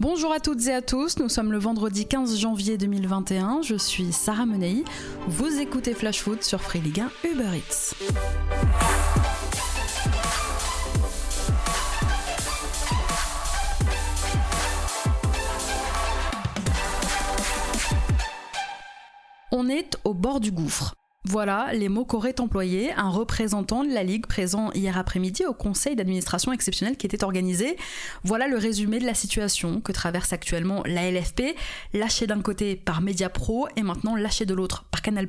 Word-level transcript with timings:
Bonjour 0.00 0.32
à 0.32 0.40
toutes 0.40 0.66
et 0.66 0.72
à 0.72 0.80
tous, 0.80 1.18
nous 1.18 1.28
sommes 1.28 1.52
le 1.52 1.58
vendredi 1.58 2.06
15 2.06 2.38
janvier 2.38 2.78
2021, 2.78 3.60
je 3.60 3.74
suis 3.74 4.12
Sarah 4.12 4.46
Menei, 4.46 4.82
vous 5.28 5.60
écoutez 5.60 5.92
Flash 5.92 6.22
Foot 6.22 6.42
sur 6.42 6.62
Free 6.62 6.80
Ligue 6.80 7.00
1 7.00 7.28
Uber 7.28 7.58
Eats. 7.58 7.94
On 19.52 19.68
est 19.68 19.98
au 20.04 20.14
bord 20.14 20.40
du 20.40 20.50
gouffre. 20.50 20.94
Voilà 21.24 21.74
les 21.74 21.90
mots 21.90 22.06
qu'aurait 22.06 22.40
employé 22.40 22.94
un 22.94 23.10
représentant 23.10 23.84
de 23.84 23.92
la 23.92 24.02
Ligue 24.02 24.26
présent 24.26 24.72
hier 24.72 24.96
après-midi 24.96 25.44
au 25.44 25.52
conseil 25.52 25.94
d'administration 25.94 26.50
exceptionnel 26.50 26.96
qui 26.96 27.04
était 27.04 27.22
organisé. 27.24 27.76
Voilà 28.24 28.48
le 28.48 28.56
résumé 28.56 28.98
de 28.98 29.04
la 29.04 29.12
situation 29.12 29.82
que 29.82 29.92
traverse 29.92 30.32
actuellement 30.32 30.82
la 30.86 31.10
LFP, 31.10 31.54
lâchée 31.92 32.26
d'un 32.26 32.40
côté 32.40 32.74
par 32.74 33.02
Mediapro 33.02 33.68
et 33.76 33.82
maintenant 33.82 34.16
lâchée 34.16 34.46
de 34.46 34.54
l'autre 34.54 34.84
par 34.90 35.02
Canal+. 35.02 35.28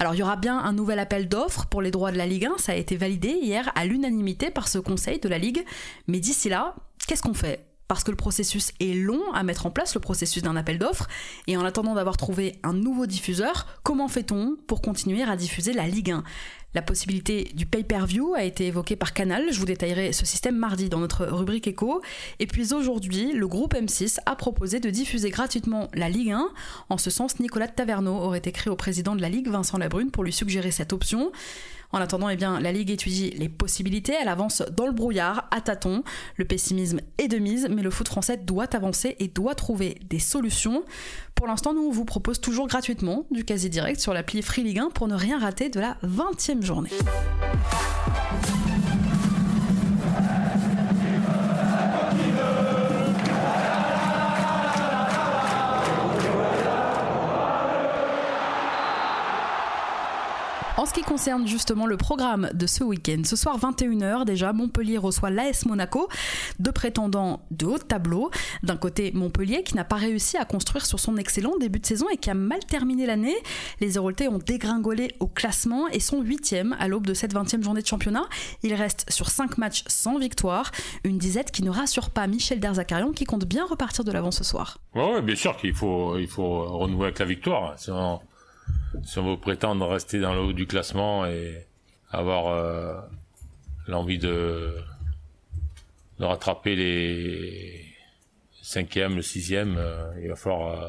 Alors 0.00 0.16
il 0.16 0.18
y 0.18 0.22
aura 0.24 0.34
bien 0.34 0.58
un 0.58 0.72
nouvel 0.72 0.98
appel 0.98 1.28
d'offres 1.28 1.66
pour 1.66 1.80
les 1.80 1.92
droits 1.92 2.10
de 2.10 2.18
la 2.18 2.26
Ligue 2.26 2.46
1, 2.46 2.58
ça 2.58 2.72
a 2.72 2.74
été 2.74 2.96
validé 2.96 3.28
hier 3.40 3.70
à 3.76 3.84
l'unanimité 3.84 4.50
par 4.50 4.66
ce 4.66 4.80
conseil 4.80 5.20
de 5.20 5.28
la 5.28 5.38
Ligue. 5.38 5.64
Mais 6.08 6.18
d'ici 6.18 6.48
là, 6.48 6.74
qu'est-ce 7.06 7.22
qu'on 7.22 7.34
fait? 7.34 7.67
Parce 7.88 8.04
que 8.04 8.10
le 8.10 8.16
processus 8.16 8.72
est 8.80 8.94
long 8.94 9.32
à 9.32 9.42
mettre 9.42 9.66
en 9.66 9.70
place, 9.70 9.94
le 9.94 10.00
processus 10.00 10.42
d'un 10.42 10.56
appel 10.56 10.78
d'offres, 10.78 11.08
et 11.46 11.56
en 11.56 11.64
attendant 11.64 11.94
d'avoir 11.94 12.16
trouvé 12.16 12.58
un 12.62 12.74
nouveau 12.74 13.06
diffuseur, 13.06 13.66
comment 13.82 14.08
fait-on 14.08 14.56
pour 14.66 14.82
continuer 14.82 15.22
à 15.22 15.36
diffuser 15.36 15.72
la 15.72 15.86
Ligue 15.86 16.12
1 16.12 16.22
la 16.74 16.82
possibilité 16.82 17.50
du 17.54 17.64
pay-per-view 17.64 18.34
a 18.34 18.44
été 18.44 18.66
évoquée 18.66 18.94
par 18.94 19.14
Canal, 19.14 19.46
je 19.50 19.58
vous 19.58 19.64
détaillerai 19.64 20.12
ce 20.12 20.26
système 20.26 20.56
mardi 20.56 20.90
dans 20.90 20.98
notre 20.98 21.24
rubrique 21.24 21.66
écho. 21.66 22.02
Et 22.40 22.46
puis 22.46 22.74
aujourd'hui, 22.74 23.32
le 23.32 23.48
groupe 23.48 23.74
M6 23.74 24.18
a 24.26 24.36
proposé 24.36 24.78
de 24.78 24.90
diffuser 24.90 25.30
gratuitement 25.30 25.88
la 25.94 26.10
Ligue 26.10 26.32
1. 26.32 26.48
En 26.90 26.98
ce 26.98 27.08
sens, 27.08 27.40
Nicolas 27.40 27.68
Taverneau 27.68 28.16
aurait 28.16 28.42
écrit 28.44 28.68
au 28.68 28.76
président 28.76 29.16
de 29.16 29.22
la 29.22 29.30
Ligue, 29.30 29.48
Vincent 29.48 29.78
Labrune, 29.78 30.10
pour 30.10 30.24
lui 30.24 30.32
suggérer 30.32 30.70
cette 30.70 30.92
option. 30.92 31.32
En 31.90 32.00
attendant, 32.00 32.28
eh 32.28 32.36
bien, 32.36 32.60
la 32.60 32.70
Ligue 32.70 32.90
étudie 32.90 33.30
les 33.30 33.48
possibilités, 33.48 34.14
elle 34.20 34.28
avance 34.28 34.62
dans 34.76 34.86
le 34.86 34.92
brouillard, 34.92 35.48
à 35.50 35.60
tâtons. 35.60 36.02
Le 36.36 36.44
pessimisme 36.44 37.00
est 37.16 37.28
de 37.28 37.38
mise, 37.38 37.66
mais 37.70 37.82
le 37.82 37.90
foot 37.90 38.08
français 38.08 38.36
doit 38.36 38.74
avancer 38.76 39.16
et 39.18 39.28
doit 39.28 39.54
trouver 39.54 39.98
des 40.08 40.18
solutions. 40.18 40.82
Pour 41.34 41.46
l'instant, 41.46 41.72
nous 41.72 41.90
vous 41.90 42.04
propose 42.04 42.40
toujours 42.40 42.66
gratuitement 42.66 43.26
du 43.30 43.44
quasi 43.44 43.70
direct 43.70 44.00
sur 44.00 44.12
l'appli 44.12 44.42
Free 44.42 44.64
Ligue 44.64 44.80
1 44.80 44.90
pour 44.90 45.08
ne 45.08 45.14
rien 45.14 45.38
rater 45.38 45.70
de 45.70 45.80
la 45.80 45.96
20e 46.04 46.62
journée. 46.62 46.90
Ce 60.88 60.94
qui 60.94 61.02
concerne 61.02 61.46
justement 61.46 61.84
le 61.84 61.98
programme 61.98 62.48
de 62.54 62.66
ce 62.66 62.82
week-end, 62.82 63.20
ce 63.24 63.36
soir 63.36 63.58
21h 63.58 64.24
déjà, 64.24 64.54
Montpellier 64.54 64.96
reçoit 64.96 65.28
l'AS 65.28 65.66
Monaco, 65.66 66.08
deux 66.60 66.72
prétendants 66.72 67.42
de 67.50 67.66
haut 67.66 67.76
tableau. 67.76 68.30
D'un 68.62 68.78
côté, 68.78 69.12
Montpellier 69.12 69.62
qui 69.62 69.74
n'a 69.74 69.84
pas 69.84 69.96
réussi 69.96 70.38
à 70.38 70.46
construire 70.46 70.86
sur 70.86 70.98
son 70.98 71.18
excellent 71.18 71.58
début 71.60 71.78
de 71.78 71.84
saison 71.84 72.06
et 72.10 72.16
qui 72.16 72.30
a 72.30 72.34
mal 72.34 72.60
terminé 72.60 73.04
l'année. 73.04 73.36
Les 73.80 73.96
Héroltais 73.96 74.28
ont 74.28 74.38
dégringolé 74.38 75.14
au 75.20 75.26
classement 75.26 75.88
et 75.88 76.00
sont 76.00 76.22
8 76.22 76.56
à 76.78 76.88
l'aube 76.88 77.06
de 77.06 77.12
cette 77.12 77.34
20e 77.34 77.62
journée 77.62 77.82
de 77.82 77.86
championnat. 77.86 78.24
Ils 78.62 78.72
restent 78.72 79.04
sur 79.10 79.28
5 79.28 79.58
matchs 79.58 79.84
sans 79.88 80.18
victoire, 80.18 80.72
une 81.04 81.18
disette 81.18 81.50
qui 81.50 81.62
ne 81.64 81.70
rassure 81.70 82.08
pas 82.08 82.26
Michel 82.26 82.60
Derzakarian 82.60 83.12
qui 83.12 83.26
compte 83.26 83.44
bien 83.44 83.66
repartir 83.66 84.04
de 84.04 84.12
l'avant 84.12 84.30
ce 84.30 84.42
soir. 84.42 84.78
Oui, 84.94 85.20
bien 85.22 85.36
sûr 85.36 85.54
qu'il 85.58 85.74
faut, 85.74 86.16
il 86.16 86.28
faut 86.28 86.64
renouer 86.64 87.08
avec 87.08 87.18
la 87.18 87.26
victoire 87.26 87.76
si 89.04 89.18
on 89.18 89.30
veut 89.30 89.40
prétendre 89.40 89.86
rester 89.86 90.20
dans 90.20 90.34
le 90.34 90.40
haut 90.40 90.52
du 90.52 90.66
classement 90.66 91.26
et 91.26 91.66
avoir 92.10 92.48
euh, 92.48 93.00
l'envie 93.86 94.18
de, 94.18 94.74
rattraper 96.18 96.74
les 96.74 97.84
cinquièmes, 98.62 99.16
le 99.16 99.22
sixième, 99.22 99.76
euh, 99.78 100.10
il 100.22 100.28
va 100.28 100.36
falloir 100.36 100.82
euh, 100.82 100.88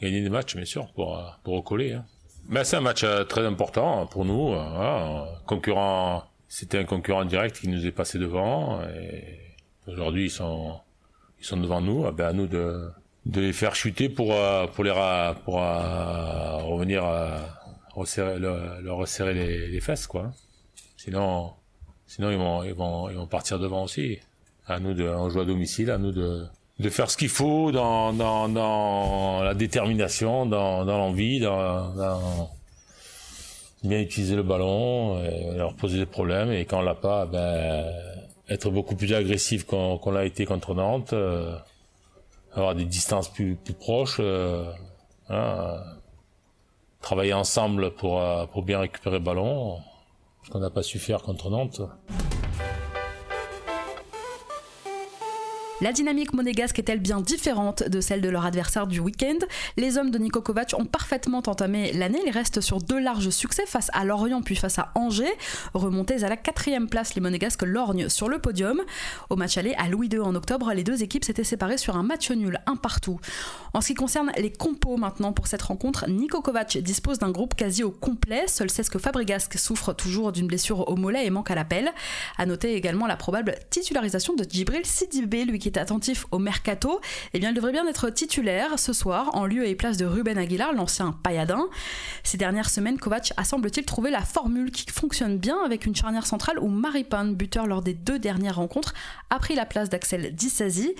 gagner 0.00 0.22
des 0.22 0.30
matchs, 0.30 0.56
bien 0.56 0.64
sûr, 0.64 0.88
pour, 0.92 1.20
pour 1.42 1.56
recoller. 1.56 1.92
Hein. 1.92 2.04
Mais 2.48 2.64
c'est 2.64 2.76
un 2.76 2.80
match 2.80 3.04
très 3.28 3.44
important 3.44 4.06
pour 4.06 4.24
nous. 4.24 4.54
concurrent, 5.46 6.24
c'était 6.48 6.78
un 6.78 6.84
concurrent 6.84 7.26
direct 7.26 7.60
qui 7.60 7.68
nous 7.68 7.84
est 7.84 7.92
passé 7.92 8.18
devant. 8.18 8.80
Et 8.84 9.38
aujourd'hui, 9.86 10.26
ils 10.26 10.30
sont, 10.30 10.80
devant 11.52 11.82
nous. 11.82 12.10
Ben, 12.12 12.28
à 12.28 12.32
nous 12.32 12.46
de, 12.46 12.88
de 13.28 13.42
les 13.42 13.52
faire 13.52 13.74
chuter 13.74 14.08
pour 14.08 14.32
euh, 14.32 14.66
pour 14.66 14.84
les 14.84 14.92
pour 15.44 15.62
euh, 15.62 16.56
revenir 16.64 17.04
euh, 17.04 17.38
resserrer, 17.94 18.38
leur, 18.38 18.96
resserrer 18.96 19.34
les, 19.34 19.80
fesses 19.80 20.06
quoi. 20.06 20.32
Sinon 20.96 21.52
sinon 22.06 22.30
ils 22.30 22.38
vont 22.38 22.64
ils 22.64 22.74
vont 22.74 23.10
ils 23.10 23.16
vont 23.16 23.26
partir 23.26 23.58
devant 23.58 23.84
aussi. 23.84 24.18
À 24.66 24.80
nous 24.80 24.94
de 24.94 25.06
on 25.06 25.28
joue 25.30 25.40
à 25.40 25.44
domicile, 25.44 25.90
à 25.90 25.98
nous 25.98 26.12
de 26.12 26.46
de 26.78 26.90
faire 26.90 27.10
ce 27.10 27.16
qu'il 27.16 27.28
faut 27.28 27.72
dans, 27.72 28.12
dans, 28.12 28.48
dans 28.48 29.42
la 29.42 29.52
détermination, 29.54 30.46
dans, 30.46 30.84
dans 30.84 30.96
l'envie, 30.96 31.40
dans, 31.40 31.92
dans, 31.92 32.50
bien 33.82 33.98
utiliser 33.98 34.36
le 34.36 34.44
ballon, 34.44 35.20
et 35.24 35.56
leur 35.56 35.74
poser 35.74 35.98
des 35.98 36.06
problèmes 36.06 36.52
et 36.52 36.66
quand 36.66 36.78
on 36.78 36.82
l'a 36.82 36.94
pas, 36.94 37.26
ben 37.26 37.84
être 38.48 38.70
beaucoup 38.70 38.94
plus 38.94 39.12
agressif 39.12 39.64
qu'on 39.64 40.10
l'a 40.12 40.24
été 40.24 40.46
contre 40.46 40.74
Nantes 40.74 41.12
avoir 42.52 42.74
des 42.74 42.84
distances 42.84 43.28
plus, 43.28 43.56
plus 43.56 43.74
proches, 43.74 44.18
euh, 44.20 44.70
hein, 45.28 45.80
travailler 47.00 47.32
ensemble 47.32 47.94
pour, 47.94 48.20
euh, 48.20 48.46
pour 48.46 48.62
bien 48.62 48.80
récupérer 48.80 49.18
le 49.18 49.24
ballon, 49.24 49.78
ce 50.44 50.50
qu'on 50.50 50.60
n'a 50.60 50.70
pas 50.70 50.82
su 50.82 50.98
faire 50.98 51.22
contre 51.22 51.50
Nantes. 51.50 51.82
La 55.80 55.92
dynamique 55.92 56.32
monégasque 56.32 56.80
est-elle 56.80 56.98
bien 56.98 57.20
différente 57.20 57.88
de 57.88 58.00
celle 58.00 58.20
de 58.20 58.28
leur 58.28 58.44
adversaire 58.44 58.88
du 58.88 58.98
week-end? 58.98 59.38
Les 59.76 59.96
hommes 59.96 60.10
de 60.10 60.18
Niko 60.18 60.40
Kovac 60.40 60.74
ont 60.76 60.84
parfaitement 60.84 61.38
entamé 61.46 61.92
l'année. 61.92 62.18
Ils 62.26 62.32
restent 62.32 62.60
sur 62.60 62.78
deux 62.78 62.98
larges 62.98 63.30
succès 63.30 63.64
face 63.64 63.88
à 63.92 64.04
Lorient 64.04 64.42
puis 64.42 64.56
face 64.56 64.80
à 64.80 64.90
Angers. 64.96 65.32
Remontés 65.74 66.24
à 66.24 66.28
la 66.28 66.36
quatrième 66.36 66.88
place, 66.88 67.14
les 67.14 67.20
monégasques 67.20 67.62
lorgnent 67.62 68.08
sur 68.08 68.28
le 68.28 68.40
podium. 68.40 68.82
Au 69.30 69.36
match 69.36 69.56
aller 69.56 69.72
à 69.78 69.88
Louis 69.88 70.08
II 70.12 70.18
en 70.18 70.34
octobre, 70.34 70.72
les 70.74 70.82
deux 70.82 71.04
équipes 71.04 71.24
s'étaient 71.24 71.44
séparées 71.44 71.78
sur 71.78 71.96
un 71.96 72.02
match 72.02 72.28
nul, 72.32 72.58
un 72.66 72.74
partout. 72.74 73.20
En 73.72 73.80
ce 73.80 73.86
qui 73.88 73.94
concerne 73.94 74.32
les 74.36 74.50
compos 74.50 74.96
maintenant 74.96 75.32
pour 75.32 75.46
cette 75.46 75.62
rencontre, 75.62 76.08
Niko 76.08 76.42
Kovac 76.42 76.78
dispose 76.78 77.20
d'un 77.20 77.30
groupe 77.30 77.54
quasi 77.54 77.84
au 77.84 77.92
complet. 77.92 78.48
Seul 78.48 78.68
Cesque 78.68 78.98
Fabregas 78.98 79.48
souffre 79.54 79.92
toujours 79.92 80.32
d'une 80.32 80.48
blessure 80.48 80.88
au 80.88 80.96
mollet 80.96 81.24
et 81.24 81.30
manque 81.30 81.52
à 81.52 81.54
l'appel. 81.54 81.92
À 82.36 82.46
noter 82.46 82.74
également 82.74 83.06
la 83.06 83.16
probable 83.16 83.54
titularisation 83.70 84.34
de 84.34 84.42
Djibril 84.42 84.84
Sidibé, 84.84 85.44
lui 85.44 85.60
qui 85.60 85.67
est 85.68 85.76
attentif 85.76 86.26
au 86.30 86.38
mercato, 86.38 87.00
eh 87.34 87.38
bien, 87.38 87.50
il 87.50 87.54
devrait 87.54 87.72
bien 87.72 87.86
être 87.86 88.10
titulaire 88.10 88.78
ce 88.78 88.92
soir 88.92 89.30
en 89.34 89.46
lieu 89.46 89.66
et 89.66 89.74
place 89.74 89.96
de 89.96 90.04
Ruben 90.04 90.36
Aguilar, 90.36 90.72
l'ancien 90.72 91.12
pailladin. 91.22 91.66
Ces 92.24 92.36
dernières 92.36 92.70
semaines, 92.70 92.98
Kovac 92.98 93.32
a 93.36 93.44
semble-t-il 93.44 93.86
trouvé 93.86 94.10
la 94.10 94.22
formule 94.22 94.70
qui 94.70 94.90
fonctionne 94.90 95.38
bien 95.38 95.58
avec 95.64 95.86
une 95.86 95.94
charnière 95.94 96.26
centrale 96.26 96.58
où 96.58 96.68
Maripane, 96.68 97.34
buteur 97.34 97.66
lors 97.66 97.82
des 97.82 97.94
deux 97.94 98.18
dernières 98.18 98.56
rencontres, 98.56 98.94
a 99.30 99.38
pris 99.38 99.54
la 99.54 99.66
place 99.66 99.88
d'Axel 99.88 100.34
Dissasi. 100.34 100.94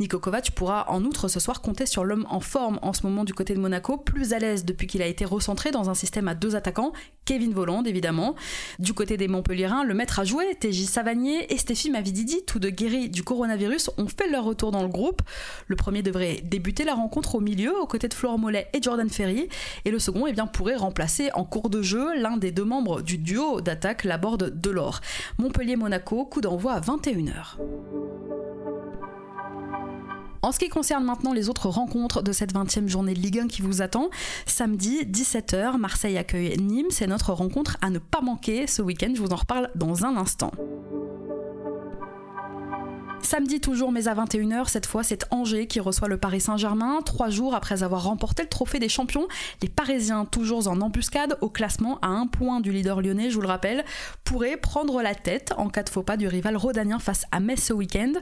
Nico 0.00 0.18
Kovac 0.18 0.50
pourra 0.50 0.90
en 0.90 1.04
outre 1.04 1.28
ce 1.28 1.40
soir 1.40 1.60
compter 1.60 1.86
sur 1.86 2.04
l'homme 2.04 2.26
en 2.30 2.40
forme 2.40 2.78
en 2.82 2.92
ce 2.92 3.06
moment 3.06 3.24
du 3.24 3.34
côté 3.34 3.54
de 3.54 3.60
Monaco, 3.60 3.96
plus 3.96 4.32
à 4.32 4.38
l'aise 4.38 4.64
depuis 4.64 4.86
qu'il 4.86 5.02
a 5.02 5.06
été 5.06 5.24
recentré 5.24 5.70
dans 5.70 5.90
un 5.90 5.94
système 5.94 6.28
à 6.28 6.34
deux 6.34 6.56
attaquants, 6.56 6.92
Kevin 7.24 7.52
Voland 7.52 7.84
évidemment. 7.84 8.34
Du 8.78 8.94
côté 8.94 9.16
des 9.16 9.28
Montpellierins, 9.28 9.84
le 9.84 9.94
maître 9.94 10.18
à 10.18 10.24
jouer, 10.24 10.54
TJ 10.54 10.84
Savanier 10.84 11.52
et 11.52 11.58
Stéphie 11.58 11.90
Mavididi, 11.90 12.44
tous 12.46 12.58
deux 12.58 12.70
guéris 12.70 13.08
du 13.08 13.22
coronavirus, 13.22 13.90
ont 13.96 14.06
fait 14.18 14.28
leur 14.30 14.44
retour 14.44 14.70
dans 14.70 14.82
le 14.82 14.88
groupe. 14.88 15.22
Le 15.66 15.76
premier 15.76 16.02
devrait 16.02 16.40
débuter 16.42 16.84
la 16.84 16.94
rencontre 16.94 17.34
au 17.34 17.40
milieu, 17.40 17.78
aux 17.80 17.86
côtés 17.86 18.08
de 18.08 18.14
Florent 18.14 18.38
Mollet 18.38 18.68
et 18.72 18.82
Jordan 18.82 19.08
Ferry, 19.08 19.48
et 19.84 19.90
le 19.90 19.98
second 19.98 20.26
eh 20.26 20.32
bien, 20.32 20.46
pourrait 20.46 20.76
remplacer 20.76 21.30
en 21.34 21.44
cours 21.44 21.70
de 21.70 21.82
jeu 21.82 22.20
l'un 22.20 22.36
des 22.36 22.52
deux 22.52 22.64
membres 22.64 23.02
du 23.02 23.18
duo 23.18 23.60
d'attaque, 23.60 24.04
la 24.04 24.18
Borde 24.18 24.60
Delors. 24.60 25.00
Montpellier-Monaco, 25.38 26.24
coup 26.26 26.40
d'envoi 26.40 26.72
à 26.72 26.80
21h. 26.80 27.58
En 30.44 30.52
ce 30.52 30.58
qui 30.58 30.68
concerne 30.68 31.04
maintenant 31.04 31.32
les 31.32 31.48
autres 31.48 31.70
rencontres 31.70 32.22
de 32.22 32.30
cette 32.30 32.52
20e 32.52 32.86
journée 32.86 33.14
de 33.14 33.18
Ligue 33.18 33.38
1 33.38 33.48
qui 33.48 33.62
vous 33.62 33.80
attend, 33.80 34.10
samedi 34.44 35.02
17h, 35.06 35.78
Marseille 35.78 36.18
accueille 36.18 36.54
Nîmes. 36.58 36.90
C'est 36.90 37.06
notre 37.06 37.32
rencontre 37.32 37.78
à 37.80 37.88
ne 37.88 37.98
pas 37.98 38.20
manquer 38.20 38.66
ce 38.66 38.82
week-end. 38.82 39.10
Je 39.16 39.22
vous 39.22 39.32
en 39.32 39.36
reparle 39.36 39.70
dans 39.74 40.04
un 40.04 40.18
instant. 40.18 40.50
Samedi 43.24 43.58
toujours, 43.58 43.90
mais 43.90 44.06
à 44.06 44.14
21h, 44.14 44.68
cette 44.68 44.84
fois 44.84 45.02
c'est 45.02 45.24
Angers 45.30 45.66
qui 45.66 45.80
reçoit 45.80 46.08
le 46.08 46.18
Paris 46.18 46.42
Saint-Germain. 46.42 47.00
Trois 47.06 47.30
jours 47.30 47.54
après 47.54 47.82
avoir 47.82 48.04
remporté 48.04 48.42
le 48.42 48.50
trophée 48.50 48.78
des 48.78 48.90
champions, 48.90 49.26
les 49.62 49.70
Parisiens, 49.70 50.26
toujours 50.26 50.68
en 50.68 50.82
embuscade 50.82 51.38
au 51.40 51.48
classement 51.48 51.98
à 52.02 52.08
un 52.08 52.26
point 52.26 52.60
du 52.60 52.70
leader 52.70 53.00
lyonnais, 53.00 53.30
je 53.30 53.36
vous 53.36 53.40
le 53.40 53.48
rappelle, 53.48 53.82
pourraient 54.24 54.58
prendre 54.58 55.00
la 55.00 55.14
tête 55.14 55.54
en 55.56 55.70
cas 55.70 55.82
de 55.82 55.88
faux 55.88 56.02
pas 56.02 56.18
du 56.18 56.28
rival 56.28 56.54
rhodanien 56.54 56.98
face 56.98 57.24
à 57.32 57.40
Metz 57.40 57.62
ce 57.62 57.72
week-end. 57.72 58.12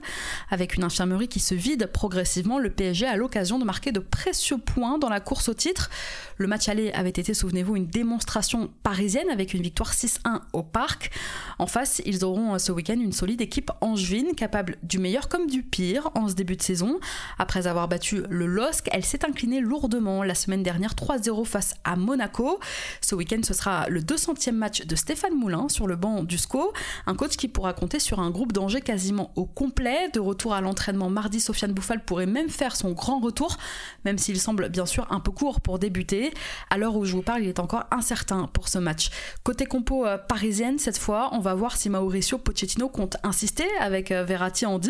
Avec 0.50 0.76
une 0.76 0.84
infirmerie 0.84 1.26
qui 1.26 1.40
se 1.40 1.56
vide 1.56 1.90
progressivement, 1.93 2.60
le 2.60 2.70
PSG 2.70 3.04
a 3.04 3.16
l'occasion 3.16 3.58
de 3.58 3.64
marquer 3.64 3.90
de 3.90 3.99
précieux 3.99 4.58
points 4.58 4.99
dans 4.99 5.08
la 5.08 5.19
course 5.19 5.49
au 5.49 5.54
titre. 5.54 5.90
Le 6.37 6.46
match 6.46 6.69
aller 6.69 6.93
avait 6.93 7.10
été, 7.10 7.34
souvenez-vous, 7.34 7.75
une 7.75 7.88
démonstration 7.88 8.70
parisienne 8.84 9.31
avec 9.31 9.52
une 9.52 9.62
victoire 9.62 9.93
6-1 9.93 10.43
au 10.52 10.62
parc. 10.62 11.10
En 11.58 11.66
face, 11.66 12.00
ils 12.06 12.25
auront 12.25 12.56
ce 12.60 12.70
week-end 12.70 13.00
une 13.00 13.12
solide 13.12 13.40
équipe 13.40 13.72
angevine 13.81 14.37
capable 14.37 14.76
du 14.93 14.99
meilleur 14.99 15.31
comme 15.31 15.47
du 15.47 15.62
pire 15.62 16.11
en 16.15 16.29
ce 16.29 16.35
début 16.35 16.55
de 16.55 16.62
saison. 16.62 17.00
Après 17.39 17.67
avoir 17.67 17.89
battu 17.89 18.25
le 18.29 18.44
LOSC, 18.44 18.89
elle 18.93 19.06
s'est 19.06 19.25
inclinée 19.25 19.61
lourdement 19.61 20.23
la 20.23 20.35
semaine 20.35 20.62
dernière 20.62 20.93
3-0 20.93 21.47
face 21.47 21.75
à 21.83 21.97
Monaco. 21.97 22.61
Ce 23.00 23.15
week-end, 23.15 23.41
ce 23.43 23.55
sera 23.55 23.89
le 23.89 24.03
200e 24.03 24.53
match 24.53 24.85
de 24.85 24.94
Stéphane 24.94 25.35
Moulin 25.35 25.71
sur 25.71 25.87
le 25.87 25.97
banc 25.97 26.25
du 26.25 26.37
SCO, 26.37 26.75
un 27.06 27.15
coach 27.15 27.39
qui 27.39 27.49
pourra 27.49 27.73
compter 27.73 28.00
sur 28.00 28.21
un 28.21 28.31
groupe 28.31 28.53
d'Angers 28.53 28.83
quasiment 28.83 29.33
au 29.35 29.47
complet. 29.47 30.11
De 30.12 30.21
retour 30.21 30.53
à 30.53 30.61
l'entraînement 30.61 31.09
mardi, 31.09 31.41
Sofiane 31.41 31.73
Bouffal 31.73 32.05
pourrait 32.05 32.27
même 32.27 32.50
faire 32.50 32.77
son 32.77 32.93
grand 32.93 33.19
retour, 33.19 33.56
même 34.05 34.19
s'il 34.19 34.38
semble 34.38 34.69
bien 34.69 34.85
sûr 34.85 35.06
un 35.11 35.21
peu 35.21 35.31
court 35.31 35.62
pour 35.62 35.79
débuter. 35.79 36.35
À 36.69 36.77
l'heure 36.77 36.97
où 36.97 37.06
je 37.06 37.17
vous 37.17 37.23
parle, 37.23 37.45
il 37.45 37.49
est 37.49 37.61
encore 37.61 37.85
incertain 37.91 38.47
pour 38.53 38.69
ce 38.69 38.79
match. 38.79 39.09
Côté 39.43 39.65
compo 39.65 40.05
euh, 40.05 40.19
parisienne, 40.19 40.79
cette 40.79 40.99
fois, 40.99 41.31
on 41.33 41.38
va 41.38 41.55
voir 41.55 41.79
si 41.79 41.88
Mauricio 41.88 42.37
Pochettino 42.37 42.91
compte 42.91 43.17
insister 43.23 43.65
avec 43.81 44.12
euh, 44.12 44.23
Verratti 44.25 44.67
en 44.67 44.81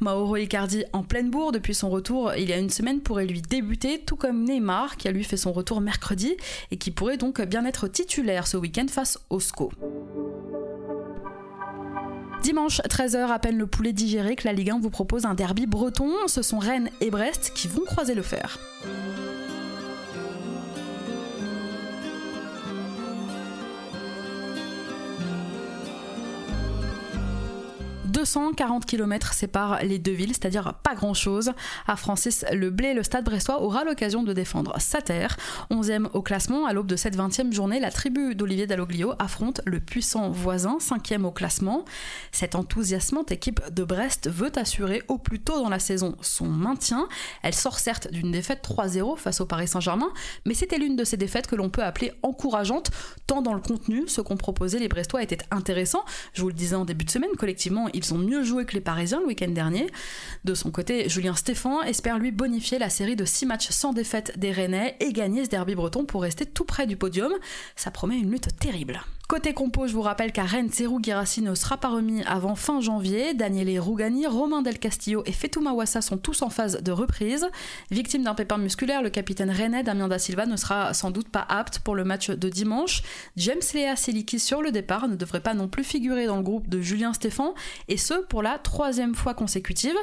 Mauro 0.00 0.36
Icardi 0.36 0.84
en 0.92 1.02
pleine 1.02 1.30
bourre 1.30 1.52
depuis 1.52 1.74
son 1.74 1.90
retour 1.90 2.32
il 2.36 2.48
y 2.48 2.52
a 2.52 2.58
une 2.58 2.70
semaine 2.70 3.00
pourrait 3.00 3.26
lui 3.26 3.42
débuter, 3.42 4.00
tout 4.00 4.16
comme 4.16 4.44
Neymar 4.44 4.96
qui 4.96 5.08
a 5.08 5.12
lui 5.12 5.24
fait 5.24 5.36
son 5.36 5.52
retour 5.52 5.80
mercredi 5.80 6.36
et 6.70 6.76
qui 6.76 6.90
pourrait 6.90 7.16
donc 7.16 7.40
bien 7.42 7.64
être 7.64 7.88
titulaire 7.88 8.46
ce 8.46 8.56
week-end 8.56 8.86
face 8.88 9.18
au 9.30 9.40
SCO. 9.40 9.70
Dimanche 12.42 12.80
13h, 12.80 13.30
à 13.30 13.38
peine 13.38 13.58
le 13.58 13.66
poulet 13.66 13.92
digéré, 13.92 14.36
que 14.36 14.46
la 14.46 14.52
Ligue 14.52 14.70
1 14.70 14.78
vous 14.78 14.90
propose 14.90 15.26
un 15.26 15.34
derby 15.34 15.66
breton. 15.66 16.10
Ce 16.28 16.40
sont 16.40 16.58
Rennes 16.58 16.88
et 17.00 17.10
Brest 17.10 17.52
qui 17.54 17.66
vont 17.66 17.84
croiser 17.84 18.14
le 18.14 18.22
fer. 18.22 18.58
240 28.18 28.84
km 28.84 29.32
séparent 29.32 29.78
les 29.84 30.00
deux 30.00 30.10
villes, 30.10 30.32
c'est-à-dire 30.32 30.74
pas 30.82 30.96
grand-chose. 30.96 31.52
À 31.86 31.94
Francis 31.94 32.44
Le 32.52 32.70
Blé, 32.70 32.92
le 32.92 33.04
stade 33.04 33.24
brestois 33.24 33.62
aura 33.62 33.84
l'occasion 33.84 34.24
de 34.24 34.32
défendre 34.32 34.74
sa 34.80 35.00
terre. 35.00 35.36
11e 35.70 36.08
au 36.14 36.20
classement, 36.20 36.66
à 36.66 36.72
l'aube 36.72 36.88
de 36.88 36.96
cette 36.96 37.16
20e 37.16 37.52
journée, 37.52 37.78
la 37.78 37.92
tribu 37.92 38.34
d'Olivier 38.34 38.66
Dalloglio 38.66 39.12
affronte 39.20 39.60
le 39.66 39.78
puissant 39.78 40.30
voisin, 40.30 40.78
5e 40.80 41.22
au 41.22 41.30
classement. 41.30 41.84
Cette 42.32 42.56
enthousiasmante 42.56 43.30
équipe 43.30 43.60
de 43.72 43.84
Brest 43.84 44.28
veut 44.28 44.50
assurer 44.58 45.04
au 45.06 45.18
plus 45.18 45.38
tôt 45.38 45.62
dans 45.62 45.68
la 45.68 45.78
saison 45.78 46.16
son 46.20 46.46
maintien. 46.46 47.06
Elle 47.44 47.54
sort 47.54 47.78
certes 47.78 48.10
d'une 48.10 48.32
défaite 48.32 48.68
3-0 48.68 49.16
face 49.16 49.40
au 49.40 49.46
Paris 49.46 49.68
Saint-Germain, 49.68 50.10
mais 50.44 50.54
c'était 50.54 50.78
l'une 50.78 50.96
de 50.96 51.04
ces 51.04 51.16
défaites 51.16 51.46
que 51.46 51.54
l'on 51.54 51.70
peut 51.70 51.84
appeler 51.84 52.10
encourageante, 52.24 52.90
tant 53.28 53.42
dans 53.42 53.54
le 53.54 53.60
contenu, 53.60 54.08
ce 54.08 54.20
qu'ont 54.20 54.36
proposé 54.36 54.80
les 54.80 54.88
Brestois 54.88 55.22
était 55.22 55.38
intéressant. 55.52 56.04
Je 56.32 56.42
vous 56.42 56.48
le 56.48 56.54
disais 56.54 56.74
en 56.74 56.84
début 56.84 57.04
de 57.04 57.10
semaine, 57.10 57.30
collectivement, 57.38 57.88
ils 57.94 58.08
ont 58.14 58.17
mieux 58.18 58.42
joué 58.42 58.64
que 58.64 58.74
les 58.74 58.80
Parisiens 58.80 59.20
le 59.20 59.26
week-end 59.26 59.48
dernier. 59.48 59.86
De 60.44 60.54
son 60.54 60.70
côté, 60.70 61.08
Julien 61.08 61.34
Stéphan 61.34 61.82
espère 61.82 62.18
lui 62.18 62.30
bonifier 62.30 62.78
la 62.78 62.90
série 62.90 63.16
de 63.16 63.24
6 63.24 63.46
matchs 63.46 63.70
sans 63.70 63.92
défaite 63.92 64.38
des 64.38 64.52
Rennais 64.52 64.96
et 65.00 65.12
gagner 65.12 65.44
ce 65.44 65.50
derby 65.50 65.74
breton 65.74 66.04
pour 66.04 66.22
rester 66.22 66.46
tout 66.46 66.64
près 66.64 66.86
du 66.86 66.96
podium. 66.96 67.32
Ça 67.76 67.90
promet 67.90 68.18
une 68.18 68.30
lutte 68.30 68.56
terrible. 68.58 69.00
Côté 69.28 69.52
compo, 69.52 69.86
je 69.86 69.92
vous 69.92 70.00
rappelle 70.00 70.32
qu'à 70.32 70.44
Rennes, 70.44 70.70
Girassi 71.02 71.42
ne 71.42 71.54
sera 71.54 71.76
pas 71.76 71.90
remis 71.90 72.22
avant 72.22 72.54
fin 72.54 72.80
janvier. 72.80 73.34
Daniele 73.34 73.78
Rougani, 73.78 74.26
Romain 74.26 74.62
Del 74.62 74.78
Castillo 74.78 75.22
et 75.26 75.32
Fetouma 75.32 75.72
Wassa 75.74 76.00
sont 76.00 76.16
tous 76.16 76.40
en 76.40 76.48
phase 76.48 76.82
de 76.82 76.92
reprise. 76.92 77.46
Victime 77.90 78.22
d'un 78.22 78.34
pépin 78.34 78.56
musculaire, 78.56 79.02
le 79.02 79.10
capitaine 79.10 79.50
rennais 79.50 79.82
Damien 79.82 80.08
Da 80.08 80.18
Silva 80.18 80.46
ne 80.46 80.56
sera 80.56 80.94
sans 80.94 81.10
doute 81.10 81.28
pas 81.28 81.44
apte 81.46 81.80
pour 81.80 81.94
le 81.94 82.04
match 82.04 82.30
de 82.30 82.48
dimanche. 82.48 83.02
James 83.36 83.60
Lea 83.74 83.96
Seliki 83.96 84.38
sur 84.38 84.62
le 84.62 84.72
départ 84.72 85.08
ne 85.08 85.14
devrait 85.14 85.42
pas 85.42 85.52
non 85.52 85.68
plus 85.68 85.84
figurer 85.84 86.24
dans 86.24 86.38
le 86.38 86.42
groupe 86.42 86.66
de 86.70 86.80
Julien 86.80 87.12
Stéphan, 87.12 87.52
et 87.88 87.98
ce 87.98 88.14
pour 88.14 88.42
la 88.42 88.58
troisième 88.58 89.14
fois 89.14 89.34
consécutive. 89.34 89.96